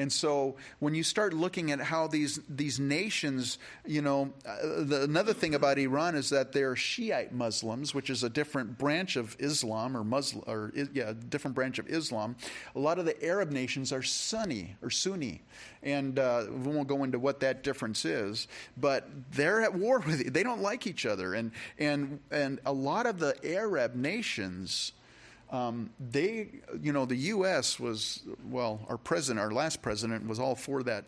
[0.00, 5.02] And so when you start looking at how these, these nations, you know, uh, the,
[5.02, 9.36] another thing about Iran is that they're Shiite Muslims, which is a different branch of
[9.38, 12.36] Islam or Muslim, or yeah, different branch of Islam.
[12.74, 15.42] A lot of the Arab nations are Sunni or Sunni.
[15.82, 20.32] And uh, we won't go into what that difference is, but they're at war with
[20.32, 21.34] They don't like each other.
[21.34, 24.92] And, and, and a lot of the Arab nations,
[25.50, 26.48] um, they,
[26.80, 27.80] you know, the U.S.
[27.80, 31.04] was, well, our president, our last president, was all for that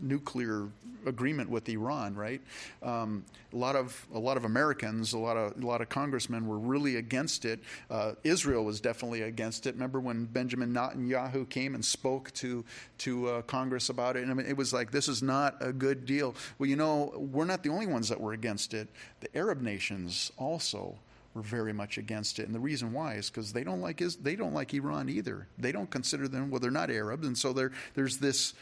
[0.00, 0.68] nuclear
[1.06, 2.40] agreement with Iran, right?
[2.82, 6.46] Um, a lot of a lot of Americans, a lot of a lot of congressmen
[6.46, 7.60] were really against it.
[7.90, 9.74] Uh, Israel was definitely against it.
[9.74, 12.64] Remember when Benjamin Netanyahu came and spoke to
[12.98, 14.22] to uh, Congress about it?
[14.22, 16.34] And I mean, it was like this is not a good deal.
[16.58, 18.88] Well, you know, we're not the only ones that were against it.
[19.20, 20.98] The Arab nations also
[21.36, 22.46] were very much against it.
[22.46, 25.46] And the reason why is because they don't like is they don't like Iran either.
[25.58, 28.54] They don't consider them well, they're not Arabs, and so there there's this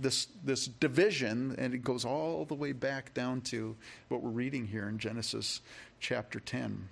[0.00, 3.74] this this division, and it goes all the way back down to
[4.08, 5.62] what we're reading here in Genesis
[5.98, 6.88] chapter ten.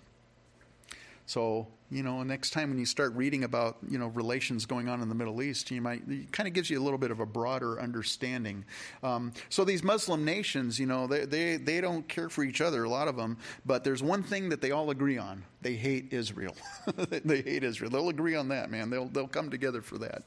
[1.26, 5.02] So, you know, next time when you start reading about, you know, relations going on
[5.02, 7.20] in the Middle East, you might, it kind of gives you a little bit of
[7.20, 8.64] a broader understanding.
[9.02, 12.84] Um, so these Muslim nations, you know, they, they, they don't care for each other,
[12.84, 15.44] a lot of them, but there's one thing that they all agree on.
[15.62, 16.54] They hate Israel.
[16.96, 17.90] they hate Israel.
[17.90, 18.88] They'll agree on that, man.
[18.88, 20.24] They'll, they'll come together for that.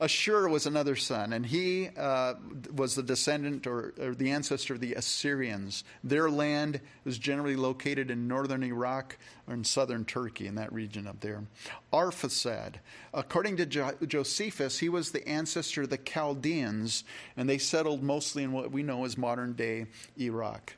[0.00, 2.34] Ashur was another son, and he uh,
[2.74, 5.84] was the descendant or, or, the ancestor of the Assyrians.
[6.04, 9.16] Their land was generally located in northern Iraq
[9.48, 11.44] or in southern Turkey, in that region up there.
[11.92, 12.74] Arphaxad,
[13.14, 17.04] according to jo- Josephus, he was the ancestor of the Chaldeans,
[17.36, 19.86] and they settled mostly in what we know as modern day
[20.20, 20.74] Iraq.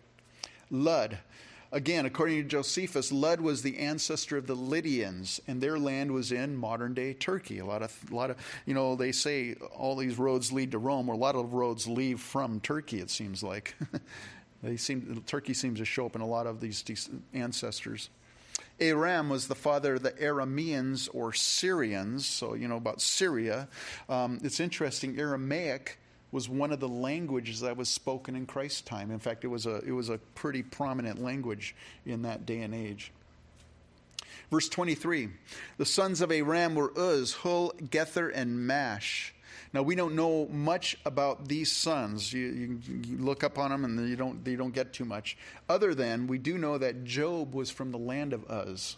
[0.70, 1.18] Lud,
[1.70, 6.32] Again, according to Josephus, Lud was the ancestor of the Lydians, and their land was
[6.32, 7.58] in modern day Turkey.
[7.58, 10.78] A lot of, a lot of, you know, they say all these roads lead to
[10.78, 13.00] Rome, or a lot of roads leave from Turkey.
[13.00, 13.76] It seems like
[14.62, 16.82] they seem Turkey seems to show up in a lot of these
[17.34, 18.08] ancestors.
[18.80, 23.68] Aram was the father of the Arameans or Syrians, so you know about Syria.
[24.08, 25.18] Um, it's interesting.
[25.18, 25.98] Aramaic
[26.30, 29.10] was one of the languages that was spoken in Christ's time.
[29.10, 32.74] In fact, it was a, it was a pretty prominent language in that day and
[32.74, 33.12] age.
[34.50, 35.28] Verse 23
[35.76, 39.34] The sons of Aram were Uz, Hul, Gether, and Mash.
[39.72, 42.32] Now we don't know much about these sons.
[42.32, 45.36] You, you, you, look up on them, and you don't you don't get too much.
[45.68, 48.96] Other than we do know that Job was from the land of Uz.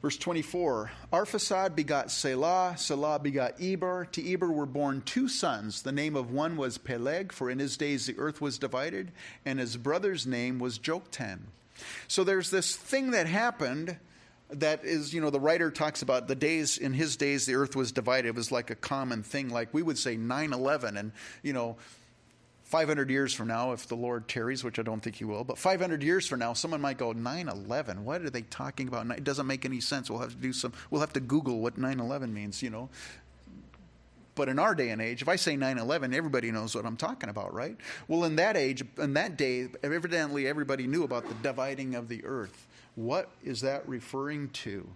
[0.00, 4.06] Verse 24 Arphaxad begot Selah, Selah begot Eber.
[4.12, 5.82] To Eber were born two sons.
[5.82, 9.10] The name of one was Peleg, for in his days the earth was divided,
[9.44, 11.40] and his brother's name was Joktan.
[12.06, 13.96] So there's this thing that happened
[14.50, 17.76] that is, you know, the writer talks about the days, in his days, the earth
[17.76, 18.28] was divided.
[18.28, 21.76] It was like a common thing, like we would say 9 11, and, you know,
[22.68, 25.56] 500 years from now, if the Lord tarries, which I don't think he will, but
[25.56, 29.10] 500 years from now, someone might go, 9 11, what are they talking about?
[29.10, 30.10] It doesn't make any sense.
[30.10, 32.90] We'll have to do some, we'll have to Google what 9 11 means, you know.
[34.34, 36.98] But in our day and age, if I say 9 11, everybody knows what I'm
[36.98, 37.74] talking about, right?
[38.06, 42.22] Well, in that age, in that day, evidently everybody knew about the dividing of the
[42.26, 42.66] earth.
[42.96, 44.86] What is that referring to?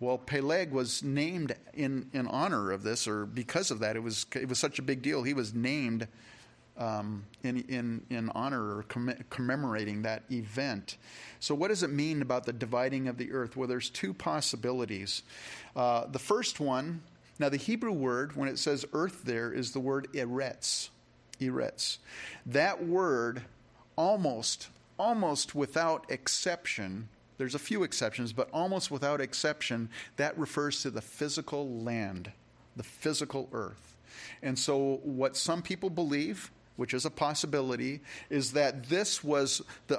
[0.00, 3.96] Well, Peleg was named in, in honor of this, or because of that.
[3.96, 5.24] It was, it was such a big deal.
[5.24, 6.08] He was named
[6.78, 8.84] um, in, in, in honor or
[9.30, 10.96] commemorating that event.
[11.40, 13.56] So, what does it mean about the dividing of the earth?
[13.56, 15.22] Well, there's two possibilities.
[15.74, 17.02] Uh, the first one,
[17.38, 20.88] now the Hebrew word, when it says earth there, is the word eretz.
[21.40, 21.98] Eretz.
[22.46, 23.42] That word,
[23.96, 30.90] almost, almost without exception, there's a few exceptions, but almost without exception, that refers to
[30.90, 32.32] the physical land,
[32.76, 33.96] the physical earth.
[34.42, 39.96] And so, what some people believe which is a possibility, is that this was the,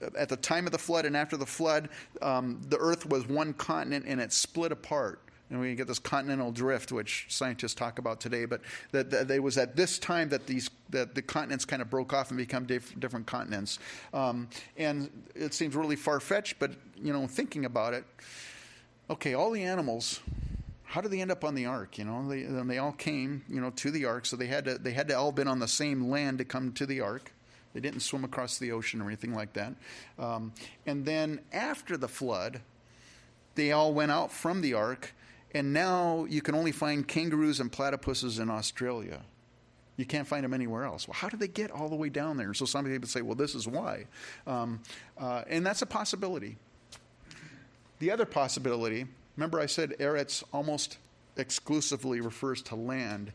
[0.00, 1.90] the at the time of the flood and after the flood,
[2.22, 5.20] um, the earth was one continent and it split apart.
[5.50, 8.46] And we get this continental drift, which scientists talk about today.
[8.46, 11.90] But that, that it was at this time that these that the continents kind of
[11.90, 13.78] broke off and become diff, different continents.
[14.14, 18.04] Um, and it seems really far fetched, but you know, thinking about it,
[19.10, 20.20] okay, all the animals
[20.94, 21.98] how did they end up on the ark?
[21.98, 24.78] You know, they, they all came, you know, to the ark, so they had to
[24.78, 27.32] they had to all been on the same land to come to the ark.
[27.72, 29.74] They didn't swim across the ocean or anything like that.
[30.20, 30.52] Um,
[30.86, 32.60] and then after the flood,
[33.56, 35.12] they all went out from the ark,
[35.52, 39.22] and now you can only find kangaroos and platypuses in Australia.
[39.96, 41.08] You can't find them anywhere else.
[41.08, 42.54] Well, how did they get all the way down there?
[42.54, 44.06] So some people say, well, this is why.
[44.46, 44.80] Um,
[45.18, 46.56] uh, and that's a possibility.
[47.98, 50.98] The other possibility Remember, I said Eretz almost
[51.36, 53.32] exclusively refers to land.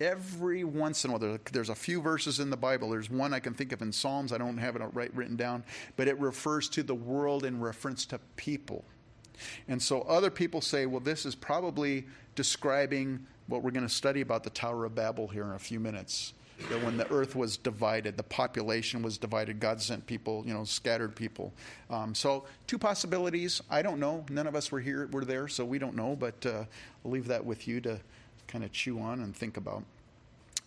[0.00, 2.90] Every once in a while, there's a few verses in the Bible.
[2.90, 4.32] There's one I can think of in Psalms.
[4.32, 5.64] I don't have it right written down,
[5.96, 8.84] but it refers to the world in reference to people.
[9.68, 14.20] And so other people say, well, this is probably describing what we're going to study
[14.20, 16.34] about the Tower of Babel here in a few minutes
[16.70, 20.64] that when the earth was divided, the population was divided, God sent people, you know,
[20.64, 21.52] scattered people.
[21.90, 23.62] Um, so, two possibilities.
[23.70, 24.24] I don't know.
[24.30, 26.64] None of us were here, were there, so we don't know, but uh,
[27.04, 28.00] I'll leave that with you to
[28.48, 29.84] kind of chew on and think about.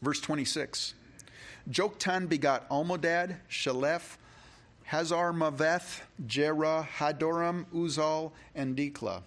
[0.01, 0.93] Verse 26
[1.69, 4.17] Joktan begot Almodad, Sheleph,
[4.83, 9.21] Hazar Maveth, Jerah, Hadoram, Uzal, and Diklah.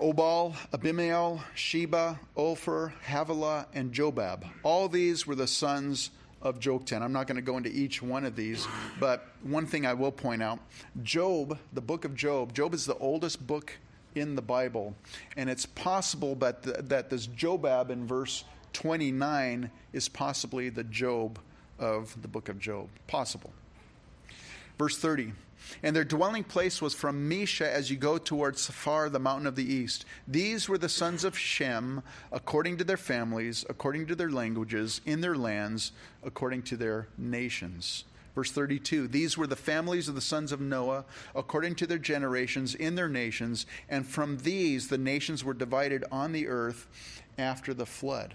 [0.00, 4.44] Obal, Abimael, Sheba, Ophir, Havilah, and Jobab.
[4.62, 6.10] All these were the sons
[6.42, 7.02] of Joktan.
[7.02, 8.66] I'm not going to go into each one of these,
[8.98, 10.58] but one thing I will point out
[11.02, 13.76] Job, the book of Job, Job is the oldest book
[14.14, 14.94] in the Bible,
[15.36, 21.38] and it's possible that, the, that this Jobab in verse 29 is possibly the Job
[21.78, 22.88] of the book of Job.
[23.06, 23.52] Possible.
[24.78, 25.32] Verse 30
[25.82, 29.56] and their dwelling place was from Mesha as you go towards Sephar, the mountain of
[29.56, 30.04] the east.
[30.26, 35.20] These were the sons of Shem, according to their families, according to their languages, in
[35.20, 35.92] their lands,
[36.22, 38.04] according to their nations.
[38.34, 42.74] Verse 32 These were the families of the sons of Noah, according to their generations,
[42.74, 46.86] in their nations, and from these the nations were divided on the earth
[47.38, 48.34] after the flood.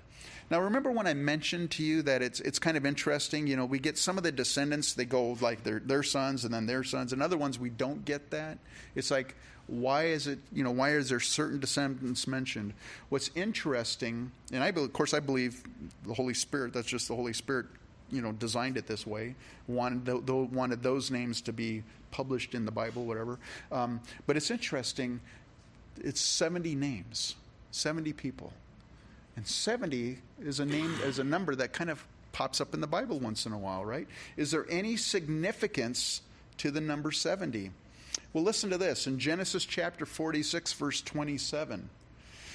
[0.51, 3.47] Now, remember when I mentioned to you that it's it's kind of interesting.
[3.47, 6.53] You know, we get some of the descendants; they go like their their sons and
[6.53, 8.59] then their sons, and other ones we don't get that.
[8.93, 9.35] It's like,
[9.67, 10.39] why is it?
[10.53, 12.73] You know, why is there certain descendants mentioned?
[13.09, 15.63] What's interesting, and I of course I believe
[16.05, 16.73] the Holy Spirit.
[16.73, 17.65] That's just the Holy Spirit.
[18.11, 19.33] You know, designed it this way.
[19.67, 20.07] Wanted
[20.53, 21.81] wanted those names to be
[22.11, 23.39] published in the Bible, whatever.
[23.71, 25.21] Um, but it's interesting.
[25.97, 27.35] It's seventy names,
[27.71, 28.53] seventy people
[29.35, 32.87] and 70 is a name is a number that kind of pops up in the
[32.87, 34.07] Bible once in a while, right?
[34.37, 36.21] Is there any significance
[36.57, 37.71] to the number 70?
[38.33, 39.07] Well, listen to this.
[39.07, 41.89] In Genesis chapter 46 verse 27,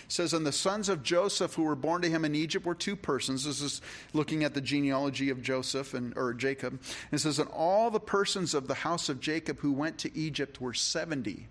[0.08, 2.96] says, And the sons of Joseph who were born to him in Egypt were two
[2.96, 3.44] persons.
[3.44, 3.80] This is
[4.12, 6.72] looking at the genealogy of Joseph and or Jacob.
[6.72, 6.80] And
[7.12, 10.60] it says, And all the persons of the house of Jacob who went to Egypt
[10.60, 11.46] were 70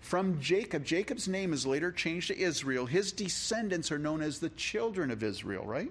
[0.00, 0.84] from Jacob.
[0.84, 2.86] Jacob's name is later changed to Israel.
[2.86, 5.90] His descendants are known as the children of Israel, right?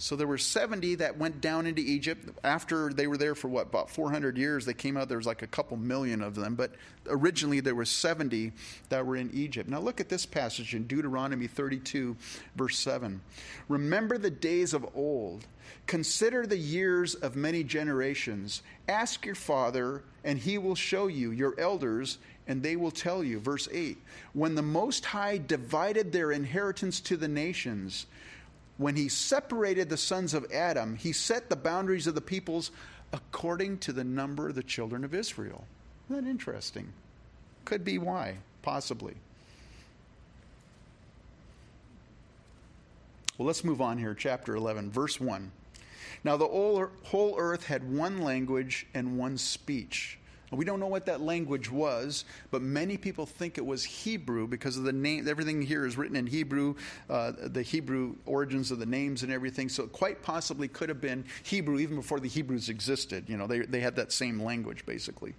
[0.00, 2.26] So there were 70 that went down into Egypt.
[2.42, 5.42] After they were there for what, about 400 years, they came out, there was like
[5.42, 6.54] a couple million of them.
[6.54, 6.72] But
[7.06, 8.52] originally there were 70
[8.88, 9.68] that were in Egypt.
[9.68, 12.16] Now look at this passage in Deuteronomy 32,
[12.56, 13.20] verse 7.
[13.68, 15.46] Remember the days of old.
[15.86, 18.62] Consider the years of many generations.
[18.88, 22.16] Ask your father, and he will show you, your elders,
[22.50, 23.38] and they will tell you.
[23.38, 23.96] Verse 8
[24.32, 28.06] When the Most High divided their inheritance to the nations,
[28.76, 32.72] when he separated the sons of Adam, he set the boundaries of the peoples
[33.12, 35.64] according to the number of the children of Israel.
[36.10, 36.92] Isn't that interesting?
[37.66, 39.14] Could be why, possibly.
[43.38, 44.14] Well, let's move on here.
[44.14, 45.52] Chapter 11, verse 1.
[46.24, 50.18] Now, the whole earth had one language and one speech.
[50.50, 54.76] We don't know what that language was, but many people think it was Hebrew because
[54.76, 55.28] of the name.
[55.28, 56.74] Everything here is written in Hebrew,
[57.08, 59.68] uh, the Hebrew origins of the names and everything.
[59.68, 63.28] So it quite possibly could have been Hebrew even before the Hebrews existed.
[63.28, 65.34] You know, they, they had that same language basically.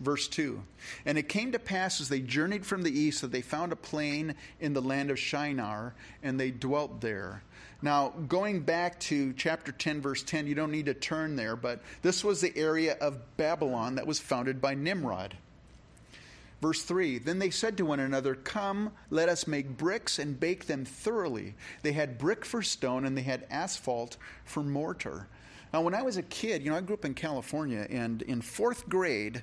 [0.00, 0.62] Verse 2
[1.04, 3.76] And it came to pass as they journeyed from the east that they found a
[3.76, 7.42] plain in the land of Shinar, and they dwelt there.
[7.84, 11.82] Now, going back to chapter 10, verse 10, you don't need to turn there, but
[12.00, 15.36] this was the area of Babylon that was founded by Nimrod.
[16.62, 20.64] Verse 3 Then they said to one another, Come, let us make bricks and bake
[20.64, 21.56] them thoroughly.
[21.82, 24.16] They had brick for stone and they had asphalt
[24.46, 25.28] for mortar.
[25.74, 28.40] Now, when I was a kid, you know, I grew up in California, and in
[28.40, 29.42] fourth grade,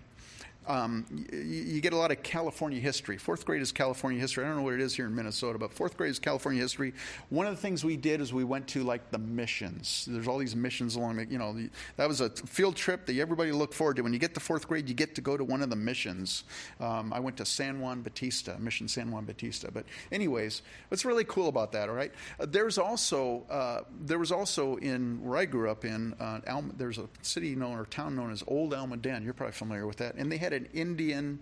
[0.68, 3.18] um, you, you, get a lot of California history.
[3.18, 4.46] Fourth grade is California history.
[4.46, 6.94] I don't know what it is here in Minnesota, but fourth grade is California history.
[7.30, 10.08] One of the things we did is we went to like the missions.
[10.10, 13.18] There's all these missions along the, you know, the, that was a field trip that
[13.18, 14.04] everybody looked forward to.
[14.04, 16.44] When you get to fourth grade, you get to go to one of the missions.
[16.80, 19.72] Um, I went to San Juan Bautista, Mission San Juan Bautista.
[19.72, 22.12] But anyways, what's really cool about that, all right?
[22.40, 26.74] Uh, there's also, uh, there was also in where I grew up in, uh, Alma,
[26.78, 29.24] there's a city known or town known as Old Almaden.
[29.24, 30.16] You're probably familiar with that.
[30.16, 31.40] And they had had an Indian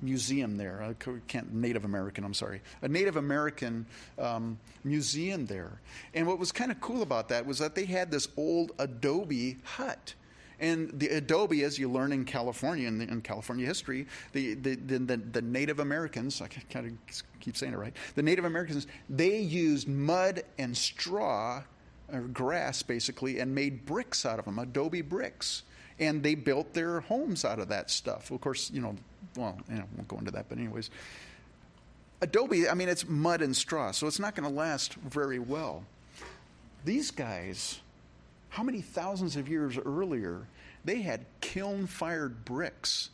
[0.00, 0.82] museum there.
[0.82, 0.94] I
[1.28, 2.24] can't Native American.
[2.24, 3.86] I'm sorry, a Native American
[4.18, 5.80] um, museum there.
[6.14, 9.58] And what was kind of cool about that was that they had this old adobe
[9.64, 10.14] hut.
[10.60, 15.16] And the adobe, as you learn in California, in, in California history, the, the, the,
[15.16, 19.88] the, Native Americans, I kind of keep saying it right, the Native Americans, they used
[19.88, 21.64] mud and straw,
[22.12, 25.64] or grass basically, and made bricks out of them, adobe bricks
[25.98, 28.30] and they built their homes out of that stuff.
[28.30, 28.96] Of course, you know,
[29.36, 30.90] well, you know, won't go into that, but anyways,
[32.20, 35.84] Adobe, I mean, it's mud and straw, so it's not going to last very well.
[36.84, 37.80] These guys,
[38.50, 40.46] how many thousands of years earlier,
[40.84, 43.10] they had kiln fired bricks.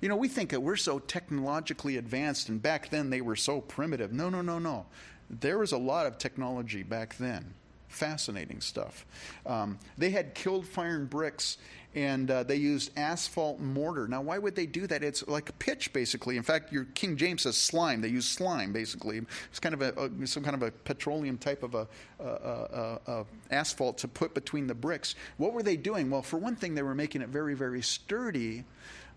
[0.00, 3.60] You know, we think that we're so technologically advanced, and back then they were so
[3.60, 4.12] primitive.
[4.12, 4.86] No, no, no, no.
[5.30, 7.54] There was a lot of technology back then.
[7.92, 9.04] Fascinating stuff.
[9.44, 11.58] Um, they had kiln fired bricks,
[11.94, 14.08] and uh, they used asphalt mortar.
[14.08, 15.04] Now, why would they do that?
[15.04, 16.38] It's like pitch, basically.
[16.38, 18.00] In fact, your King James says slime.
[18.00, 19.20] They use slime, basically.
[19.50, 21.86] It's kind of a, a some kind of a petroleum type of a,
[22.18, 25.14] a, asphalt to put between the bricks.
[25.36, 26.08] What were they doing?
[26.08, 28.64] Well, for one thing, they were making it very, very sturdy.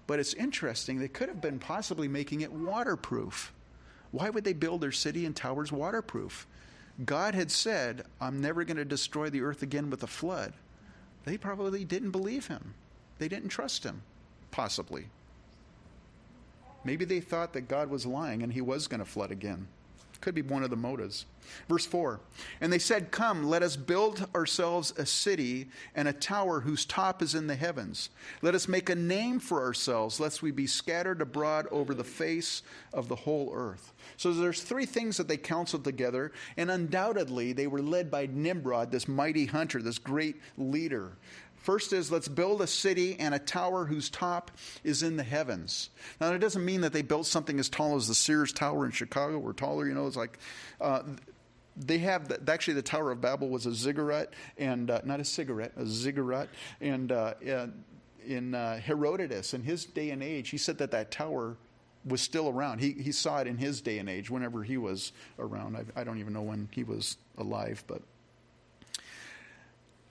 [0.06, 1.00] But it's interesting.
[1.00, 3.54] They could have been possibly making it waterproof.
[4.12, 6.46] Why would they build their city and towers waterproof?
[7.04, 10.54] God had said, I'm never going to destroy the earth again with a flood.
[11.26, 12.74] They probably didn't believe him.
[13.18, 14.02] They didn't trust him,
[14.52, 15.08] possibly.
[16.86, 19.68] Maybe they thought that God was lying and he was going to flood again.
[20.26, 21.28] Could be one of the motives.
[21.70, 22.20] Verse 4
[22.60, 27.22] And they said, Come, let us build ourselves a city and a tower whose top
[27.22, 28.10] is in the heavens.
[28.42, 32.64] Let us make a name for ourselves, lest we be scattered abroad over the face
[32.92, 33.94] of the whole earth.
[34.18, 38.90] So there's three things that they counseled together, and undoubtedly they were led by Nimrod,
[38.90, 41.12] this mighty hunter, this great leader.
[41.66, 44.52] First is let's build a city and a tower whose top
[44.84, 45.90] is in the heavens.
[46.22, 48.92] Now, it doesn't mean that they built something as tall as the Sears Tower in
[48.92, 50.38] Chicago or taller, you know, it's like.
[50.80, 51.02] Uh,
[51.78, 55.26] they have the, actually the Tower of Babel was a ziggurat and uh, not a
[55.26, 56.48] cigarette, a ziggurat,
[56.80, 57.34] and uh,
[58.26, 61.58] in uh, Herodotus in his day and age, he said that that tower
[62.06, 62.80] was still around.
[62.80, 65.76] He, he saw it in his day and age, whenever he was around.
[65.76, 68.04] I, I don't even know when he was alive, but.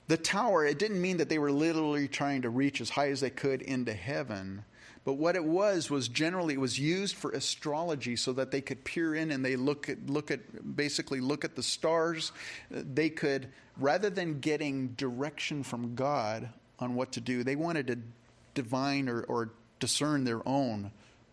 [0.06, 3.20] The tower, it didn't mean that they were literally trying to reach as high as
[3.20, 4.64] they could into heaven.
[5.04, 8.84] But what it was was generally it was used for astrology so that they could
[8.84, 12.32] peer in and they look at look at basically look at the stars.
[12.70, 13.48] They could
[13.78, 16.48] rather than getting direction from God
[16.78, 17.98] on what to do, they wanted to
[18.54, 20.90] divine or, or discern their own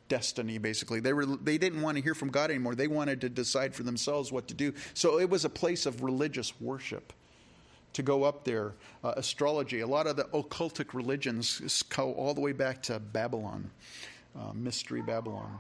[0.10, 3.30] destiny basically they were they didn't want to hear from god anymore they wanted to
[3.30, 7.14] decide for themselves what to do so it was a place of religious worship
[7.94, 8.74] to go up there.
[9.04, 13.72] Uh, astrology, a lot of the occultic religions go all the way back to Babylon,
[14.36, 15.60] uh, Mystery Babylon.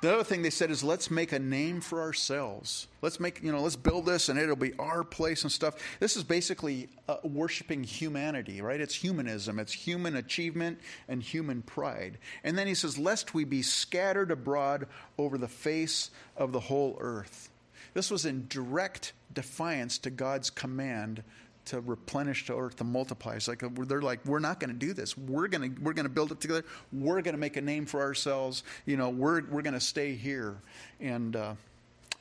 [0.00, 2.88] The other thing they said is let's make a name for ourselves.
[3.02, 5.74] Let's make, you know, let's build this and it'll be our place and stuff.
[6.00, 8.80] This is basically uh, worshiping humanity, right?
[8.80, 12.16] It's humanism, it's human achievement and human pride.
[12.44, 14.86] And then he says, lest we be scattered abroad
[15.18, 17.50] over the face of the whole earth.
[17.92, 21.22] This was in direct defiance to God's command
[21.66, 23.34] to replenish the earth to multiply.
[23.34, 25.16] It's like they're like, we're not going to do this.
[25.16, 26.64] We're going to we're going to build it together.
[26.92, 28.64] We're going to make a name for ourselves.
[28.86, 30.56] You know, we're we're going to stay here.
[31.00, 31.54] And uh,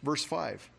[0.03, 0.69] verse five.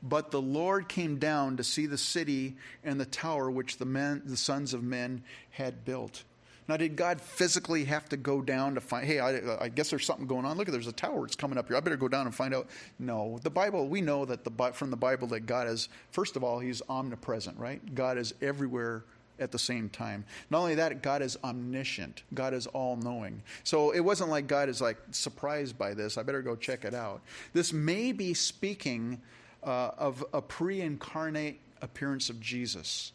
[0.00, 4.22] But the Lord came down to see the city and the tower which the men,
[4.24, 6.22] the sons of men had built.
[6.68, 10.04] Now, did God physically have to go down to find, hey, I, I, guess there's
[10.04, 10.58] something going on?
[10.58, 11.24] Look, there's a tower.
[11.24, 11.78] It's coming up here.
[11.78, 12.68] I better go down and find out.
[12.98, 13.38] No.
[13.42, 16.58] The Bible, we know that the, from the Bible that God is, first of all,
[16.58, 17.94] He's omnipresent, right?
[17.94, 19.04] God is everywhere
[19.40, 20.26] at the same time.
[20.50, 22.22] Not only that, God is omniscient.
[22.34, 23.42] God is all knowing.
[23.64, 26.18] So it wasn't like God is like surprised by this.
[26.18, 27.22] I better go check it out.
[27.54, 29.22] This may be speaking
[29.62, 33.12] uh, of a pre incarnate appearance of Jesus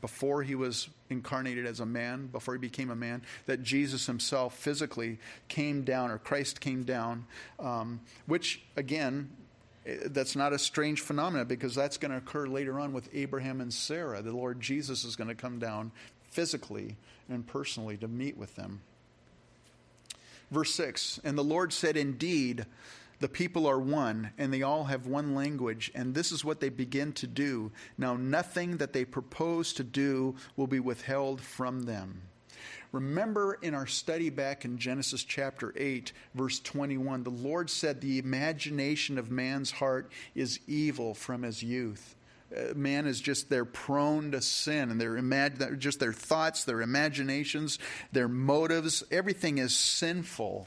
[0.00, 4.56] before he was incarnated as a man, before he became a man, that Jesus himself
[4.56, 5.18] physically
[5.48, 7.24] came down, or Christ came down,
[7.58, 9.30] um, which, again,
[9.86, 13.60] eh, that's not a strange phenomenon because that's going to occur later on with Abraham
[13.60, 14.20] and Sarah.
[14.20, 15.90] The Lord Jesus is going to come down
[16.30, 16.96] physically
[17.28, 18.82] and personally to meet with them.
[20.50, 22.66] Verse 6 And the Lord said, Indeed,
[23.20, 26.68] the people are one, and they all have one language, and this is what they
[26.68, 27.72] begin to do.
[27.96, 32.22] Now, nothing that they propose to do will be withheld from them.
[32.92, 38.18] Remember in our study back in Genesis chapter 8, verse 21, the Lord said, The
[38.18, 42.14] imagination of man's heart is evil from his youth.
[42.56, 46.80] Uh, man is just they're prone to sin and their imag- just their thoughts their
[46.80, 47.78] imaginations
[48.12, 50.66] their motives everything is sinful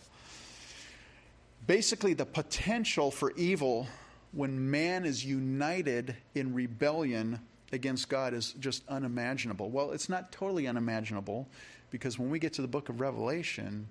[1.68, 3.88] basically the potential for evil
[4.34, 7.39] when man is united in rebellion
[7.72, 9.70] against God is just unimaginable.
[9.70, 11.47] Well, it's not totally unimaginable
[11.89, 13.88] because when we get to the book of Revelation,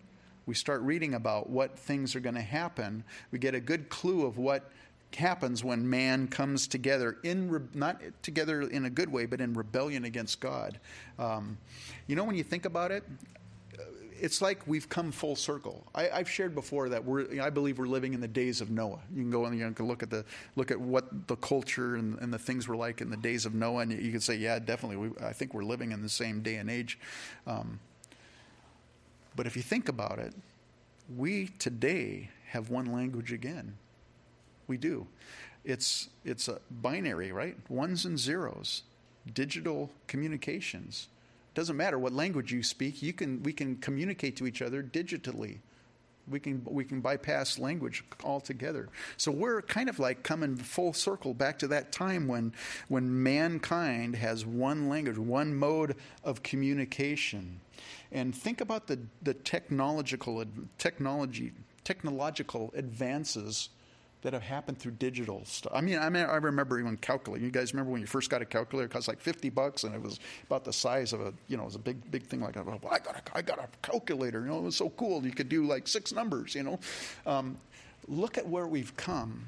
[0.47, 3.05] we start reading about what things are going to happen.
[3.31, 4.71] We get a good clue of what
[5.16, 9.55] happens when man comes together in re- not together in a good way, but in
[9.55, 10.79] rebellion against God.
[11.18, 11.59] Um,
[12.07, 13.05] you know, when you think about it,
[14.21, 15.87] it's like we've come full circle.
[15.95, 19.01] I, have shared before that we're, I believe we're living in the days of Noah.
[19.14, 20.25] You can go and you can look at the
[20.57, 23.55] look at what the culture and, and the things were like in the days of
[23.55, 25.09] Noah, and you can say, yeah, definitely.
[25.09, 26.99] We, I think we're living in the same day and age.
[27.47, 27.81] Um,
[29.37, 30.35] but if you think about it,
[31.16, 33.77] we today have one language again.
[34.66, 35.07] We do.
[35.64, 37.57] It's it's a binary, right?
[37.68, 38.83] Ones and zeros,
[39.33, 41.09] digital communications.
[41.55, 45.59] Doesn't matter what language you speak, you can, we can communicate to each other digitally.
[46.28, 48.88] We can, we can bypass language altogether.
[49.16, 52.53] So we're kind of like coming full circle back to that time when,
[52.86, 57.61] when mankind has one language, one mode of communication.
[58.12, 60.44] And think about the, the technological,
[60.78, 63.70] technology, technological advances
[64.23, 65.73] that have happened through digital stuff.
[65.75, 67.45] I mean, I mean, I remember even calculating.
[67.45, 68.87] You guys remember when you first got a calculator?
[68.87, 71.62] It cost like fifty bucks, and it was about the size of a, you know,
[71.62, 72.41] it was a big, big thing.
[72.41, 74.41] Like, oh, I got a, I got a calculator.
[74.41, 75.25] You know, it was so cool.
[75.25, 76.55] You could do like six numbers.
[76.55, 76.81] You know,
[77.27, 77.57] um,
[78.09, 79.47] look at where we've come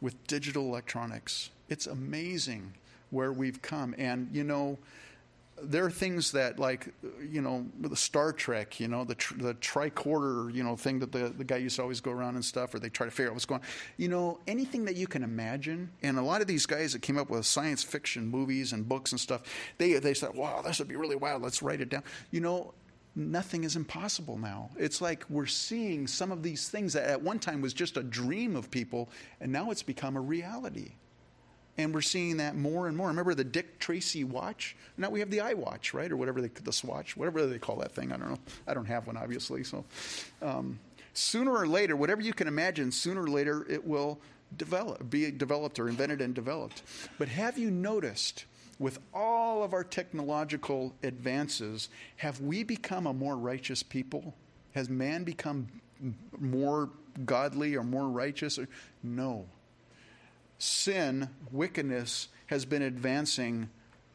[0.00, 1.50] with digital electronics.
[1.68, 2.72] It's amazing
[3.10, 4.78] where we've come, and you know
[5.62, 9.54] there are things that like you know the Star Trek, you know the tr- the
[9.54, 12.74] tricorder, you know thing that the, the guy used to always go around and stuff,
[12.74, 13.60] or they try to figure out what's going.
[13.60, 13.66] on.
[13.96, 17.18] You know anything that you can imagine, and a lot of these guys that came
[17.18, 19.42] up with science fiction movies and books and stuff,
[19.78, 21.42] they they said, "Wow, this would be really wild.
[21.42, 22.74] Let's write it down." You know,
[23.14, 24.70] nothing is impossible now.
[24.76, 28.02] It's like we're seeing some of these things that at one time was just a
[28.02, 29.08] dream of people,
[29.40, 30.92] and now it's become a reality.
[31.78, 33.08] And we're seeing that more and more.
[33.08, 34.76] Remember the Dick Tracy watch?
[34.96, 36.10] Now we have the iWatch, right?
[36.10, 38.12] Or whatever they, the Swatch, whatever they call that thing.
[38.12, 38.38] I don't know.
[38.66, 39.62] I don't have one, obviously.
[39.62, 39.84] So
[40.40, 40.78] um,
[41.12, 44.18] sooner or later, whatever you can imagine, sooner or later it will
[44.56, 46.82] develop, be developed or invented and developed.
[47.18, 48.44] But have you noticed,
[48.78, 54.34] with all of our technological advances, have we become a more righteous people?
[54.74, 55.66] Has man become
[56.38, 56.90] more
[57.24, 58.58] godly or more righteous?
[59.02, 59.46] No
[60.58, 63.68] sin, wickedness, has been advancing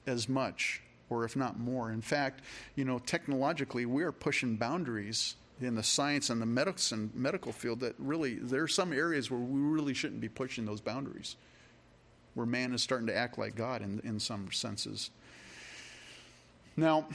[0.08, 1.92] as much, or if not more.
[1.92, 2.42] In fact,
[2.76, 7.82] you know, technologically, we are pushing boundaries in the science and the medicine medical field
[7.82, 11.36] that really there are some areas where we really shouldn't be pushing those boundaries.
[12.34, 15.10] where man is starting to act like God in, in some senses.
[16.78, 17.08] Now,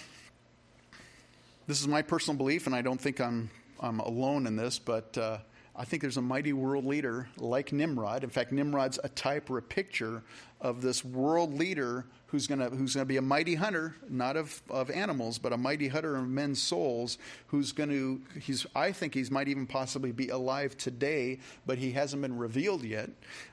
[1.66, 3.50] this is my personal belief, and I don't think I'm,
[3.80, 5.38] I'm alone in this, but uh,
[5.78, 8.24] I think there's a mighty world leader like Nimrod.
[8.24, 10.22] In fact, Nimrod's a type or a picture
[10.60, 14.90] of this world leader who's going who's to be a mighty hunter, not of, of
[14.90, 17.18] animals, but a mighty hunter of men's souls.
[17.48, 21.92] Who's going to he's I think he's might even possibly be alive today, but he
[21.92, 23.10] hasn't been revealed yet.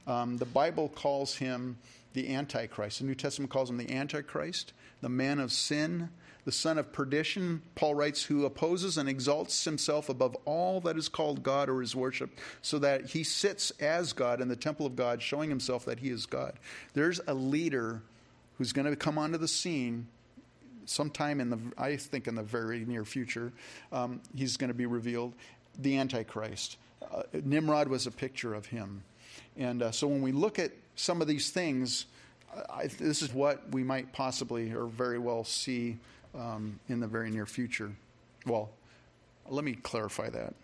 [0.07, 1.77] Um, the Bible calls him
[2.13, 2.99] the Antichrist.
[2.99, 4.71] The New Testament calls him the Antichrist,
[5.01, 6.09] the man of sin,
[6.45, 7.61] the son of perdition.
[7.75, 11.95] Paul writes, who opposes and exalts himself above all that is called God or is
[11.95, 15.99] worshiped, so that he sits as God in the temple of God, showing himself that
[15.99, 16.53] he is God.
[16.93, 18.01] There's a leader
[18.57, 20.07] who's going to come onto the scene
[20.85, 23.53] sometime in the, I think, in the very near future.
[23.91, 25.33] Um, he's going to be revealed.
[25.79, 26.77] The Antichrist.
[27.01, 29.03] Uh, Nimrod was a picture of him.
[29.57, 32.05] And uh, so when we look at some of these things,
[32.69, 35.97] I, this is what we might possibly or very well see
[36.35, 37.91] Um, in the very near future.
[38.47, 38.71] Well,
[39.47, 40.55] let me clarify that.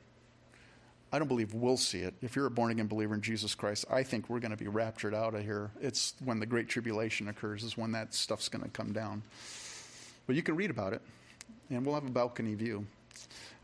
[1.11, 2.13] I don't believe we'll see it.
[2.21, 4.67] If you're a born again believer in Jesus Christ, I think we're going to be
[4.67, 5.71] raptured out of here.
[5.81, 9.23] It's when the great tribulation occurs, is when that stuff's going to come down.
[10.27, 11.01] But you can read about it,
[11.71, 12.85] and we'll have a balcony view.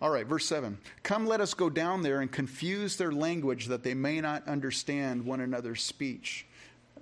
[0.01, 0.77] All right, verse 7.
[1.03, 5.25] Come, let us go down there and confuse their language that they may not understand
[5.25, 6.47] one another's speech.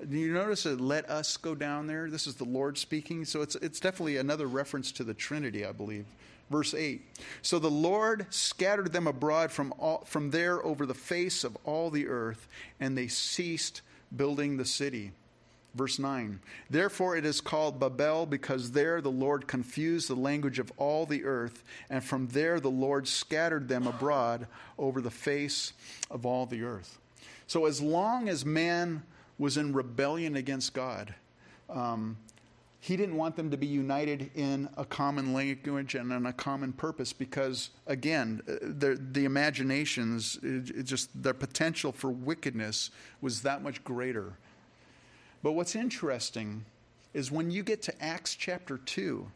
[0.10, 2.10] Do you notice it let us go down there?
[2.10, 3.26] This is the Lord speaking.
[3.26, 6.06] So it's, it's definitely another reference to the Trinity, I believe.
[6.50, 7.02] Verse 8
[7.42, 11.90] So the Lord scattered them abroad from, all, from there over the face of all
[11.90, 12.48] the earth,
[12.80, 13.82] and they ceased
[14.16, 15.12] building the city.
[15.74, 16.40] Verse 9
[16.70, 21.24] Therefore it is called Babel, because there the Lord confused the language of all the
[21.24, 24.48] earth, and from there the Lord scattered them abroad
[24.78, 25.74] over the face
[26.12, 27.00] of all the earth.
[27.48, 29.04] So as long as man
[29.38, 31.14] was in rebellion against God,
[31.70, 32.18] um,
[32.84, 36.74] he didn't want them to be united in a common language and in a common
[36.74, 43.42] purpose because, again, uh, the, the imaginations, it, it just their potential for wickedness was
[43.44, 44.34] that much greater.
[45.42, 46.66] But what's interesting
[47.14, 49.32] is when you get to Acts chapter 2,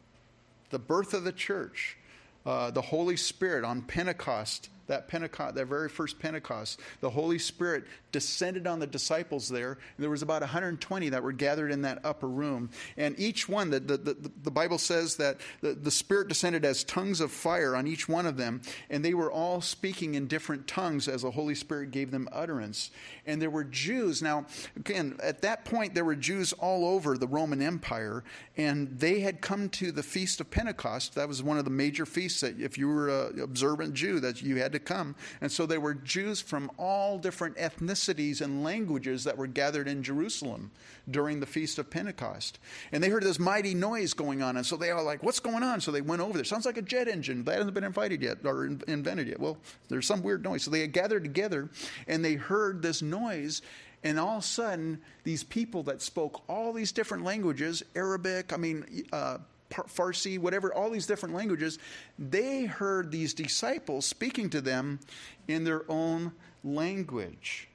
[0.70, 1.98] the birth of the church,
[2.46, 7.86] uh, the Holy Spirit on Pentecost that Pentecost, that very first Pentecost, the Holy Spirit
[8.12, 9.78] descended on the disciples there.
[10.00, 12.70] There was about 120 that were gathered in that upper room.
[12.96, 16.84] And each one, the, the, the, the Bible says that the, the Spirit descended as
[16.84, 18.62] tongues of fire on each one of them.
[18.90, 22.92] And they were all speaking in different tongues as the Holy Spirit gave them utterance.
[23.26, 24.22] And there were Jews.
[24.22, 28.24] Now, again, at that point, there were Jews all over the Roman Empire.
[28.56, 31.16] And they had come to the Feast of Pentecost.
[31.16, 34.42] That was one of the major feasts that if you were an observant Jew, that
[34.42, 35.16] you had to to come.
[35.42, 40.04] And so there were Jews from all different ethnicities and languages that were gathered in
[40.04, 40.72] Jerusalem
[41.10, 42.60] during the Feast of Pentecost.
[42.92, 44.58] And they heard this mighty noise going on.
[44.58, 45.82] And so they all like, what's going on?
[45.82, 46.44] So they went over there.
[46.44, 47.44] Sounds like a jet engine.
[47.44, 49.40] That hasn't been invited yet or in- invented yet.
[49.40, 49.58] Well,
[49.90, 50.64] there's some weird noise.
[50.64, 51.70] So they had gathered together
[52.08, 53.62] and they heard this noise.
[54.04, 58.58] And all of a sudden, these people that spoke all these different languages Arabic, I
[58.58, 59.40] mean, uh,
[59.70, 61.80] Farsi, whatever, all these different languages,
[62.18, 65.00] they heard these disciples speaking to them
[65.48, 66.32] in their own
[66.64, 67.68] language.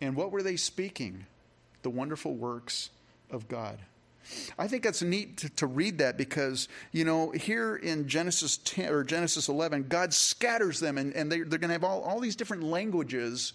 [0.00, 1.26] And what were they speaking?
[1.82, 2.90] The wonderful works
[3.30, 3.78] of God.
[4.58, 8.92] I think that's neat to, to, read that because, you know, here in Genesis 10
[8.92, 12.20] or Genesis 11, God scatters them and, and they, they're going to have all, all
[12.20, 13.52] these different languages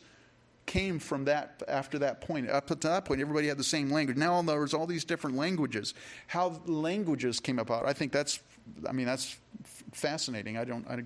[0.68, 2.48] came from that after that point.
[2.48, 4.18] Up to that point, everybody had the same language.
[4.18, 5.96] Now there's all these different languages.
[6.28, 8.40] How languages came about, I think that's,
[8.88, 9.38] I mean, that's
[9.94, 10.58] fascinating.
[10.58, 11.02] I don't, I,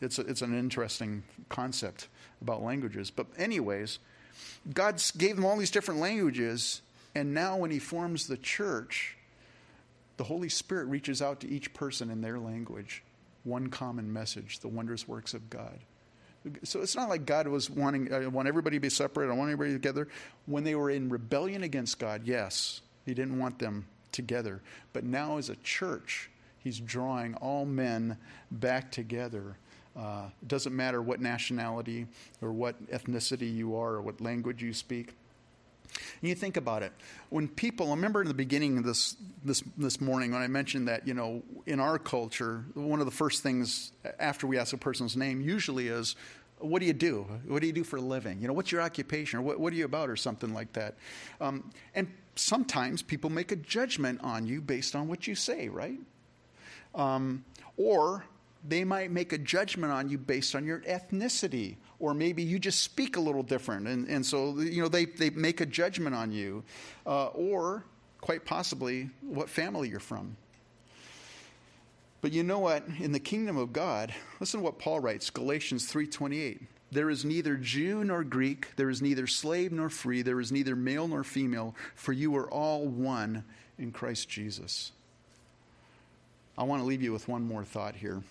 [0.00, 2.08] it's, a, it's an interesting concept
[2.40, 3.10] about languages.
[3.10, 3.98] But, anyways,
[4.72, 6.82] God gave them all these different languages,
[7.14, 9.16] and now when He forms the church,
[10.16, 13.02] the Holy Spirit reaches out to each person in their language.
[13.42, 15.80] One common message the wondrous works of God.
[16.62, 19.50] So it's not like God was wanting, I want everybody to be separate, I want
[19.50, 20.08] everybody together.
[20.46, 24.60] When they were in rebellion against God, yes, He didn't want them together.
[24.92, 28.18] But now, as a church, He's drawing all men
[28.50, 29.56] back together.
[29.96, 32.06] Uh, it doesn't matter what nationality
[32.42, 35.14] or what ethnicity you are or what language you speak.
[35.94, 36.92] And you think about it.
[37.30, 40.88] When people, I remember in the beginning of this, this, this morning when I mentioned
[40.88, 44.76] that, you know, in our culture, one of the first things after we ask a
[44.76, 46.16] person's name usually is,
[46.58, 47.26] what do you do?
[47.46, 48.40] What do you do for a living?
[48.40, 49.38] You know, what's your occupation?
[49.38, 50.08] Or what, what are you about?
[50.08, 50.94] Or something like that.
[51.40, 55.98] Um, and sometimes people make a judgment on you based on what you say, right?
[56.94, 57.44] Um,
[57.76, 58.24] or
[58.66, 62.82] they might make a judgment on you based on your ethnicity, or maybe you just
[62.82, 66.32] speak a little different, and, and so you know they, they make a judgment on
[66.32, 66.64] you,
[67.06, 67.84] uh, or
[68.20, 70.36] quite possibly what family you're from.
[72.22, 72.84] But you know what?
[73.00, 76.60] In the kingdom of God, listen to what Paul writes, Galatians 3:28.
[76.90, 80.76] There is neither Jew nor Greek, there is neither slave nor free, there is neither
[80.76, 83.44] male nor female, for you are all one
[83.78, 84.92] in Christ Jesus.
[86.56, 88.22] I want to leave you with one more thought here.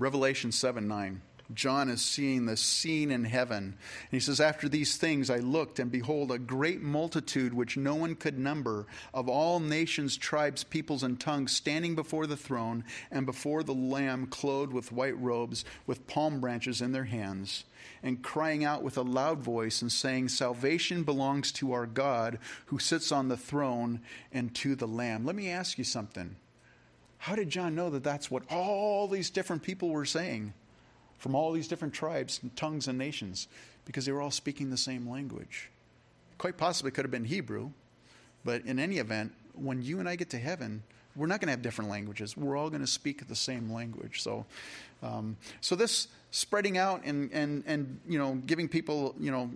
[0.00, 1.20] Revelation 7 9.
[1.52, 3.64] John is seeing the scene in heaven.
[3.64, 3.74] And
[4.10, 8.14] he says, After these things I looked, and behold, a great multitude which no one
[8.14, 13.62] could number, of all nations, tribes, peoples, and tongues, standing before the throne and before
[13.62, 17.64] the Lamb, clothed with white robes, with palm branches in their hands,
[18.02, 22.78] and crying out with a loud voice, and saying, Salvation belongs to our God who
[22.78, 24.00] sits on the throne
[24.32, 25.26] and to the Lamb.
[25.26, 26.36] Let me ask you something.
[27.20, 30.52] How did John know that that's what all these different people were saying?
[31.20, 33.46] from all these different tribes, and tongues, and nations
[33.84, 35.68] because they were all speaking the same language.
[36.38, 37.70] Quite possibly could have been Hebrew,
[38.42, 40.82] but in any event, when you and I get to heaven,
[41.14, 42.38] we're not going to have different languages.
[42.38, 44.22] We're all going to speak the same language.
[44.22, 44.46] So,
[45.02, 49.50] um, so this spreading out and, and, and you know giving people you know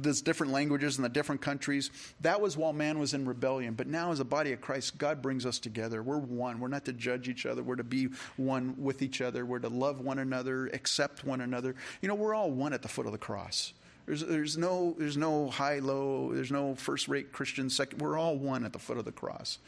[0.00, 3.86] these different languages in the different countries that was while man was in rebellion but
[3.86, 6.92] now as a body of christ god brings us together we're one we're not to
[6.92, 10.68] judge each other we're to be one with each other we're to love one another
[10.68, 13.74] accept one another you know we're all one at the foot of the cross
[14.06, 18.00] there's, there's, no, there's no high, low, there's no first rate Christian, second.
[18.00, 19.58] We're all one at the foot of the cross.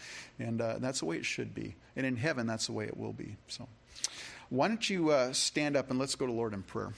[0.40, 1.76] And uh, that's the way it should be.
[1.94, 3.36] And in heaven, that's the way it will be.
[3.46, 3.68] So.
[4.53, 6.92] Why don't you uh, stand up and let's go to Lord in prayer.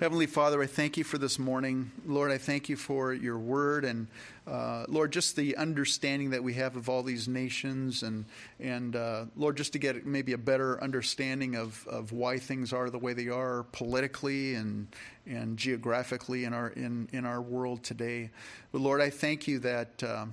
[0.00, 1.90] Heavenly Father, I thank you for this morning.
[2.06, 4.06] Lord, I thank you for your word and,
[4.46, 8.24] uh, Lord, just the understanding that we have of all these nations and,
[8.58, 12.88] and uh, Lord, just to get maybe a better understanding of, of why things are
[12.88, 14.88] the way they are politically and,
[15.26, 18.30] and geographically in our, in, in our world today.
[18.72, 20.02] But Lord, I thank you that.
[20.02, 20.24] Uh,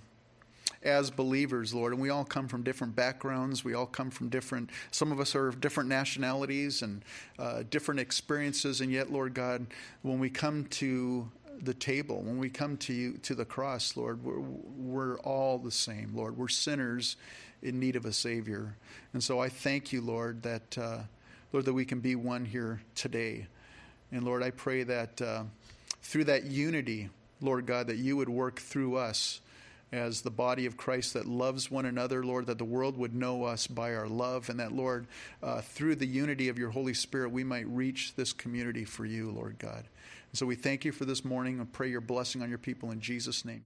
[0.83, 1.93] as believers, Lord.
[1.93, 3.63] And we all come from different backgrounds.
[3.63, 7.03] We all come from different, some of us are of different nationalities and
[7.37, 8.81] uh, different experiences.
[8.81, 9.67] And yet, Lord God,
[10.01, 11.29] when we come to
[11.61, 15.71] the table, when we come to you, to the cross, Lord, we're, we're all the
[15.71, 16.37] same, Lord.
[16.37, 17.17] We're sinners
[17.61, 18.75] in need of a Savior.
[19.13, 20.99] And so I thank you, Lord, that, uh,
[21.53, 23.45] Lord, that we can be one here today.
[24.11, 25.43] And Lord, I pray that uh,
[26.01, 27.09] through that unity,
[27.39, 29.41] Lord God, that you would work through us
[29.91, 33.43] as the body of Christ that loves one another, Lord, that the world would know
[33.43, 35.05] us by our love, and that, Lord,
[35.43, 39.31] uh, through the unity of your Holy Spirit, we might reach this community for you,
[39.31, 39.83] Lord God.
[40.31, 42.91] And so we thank you for this morning and pray your blessing on your people
[42.91, 43.59] in Jesus' name.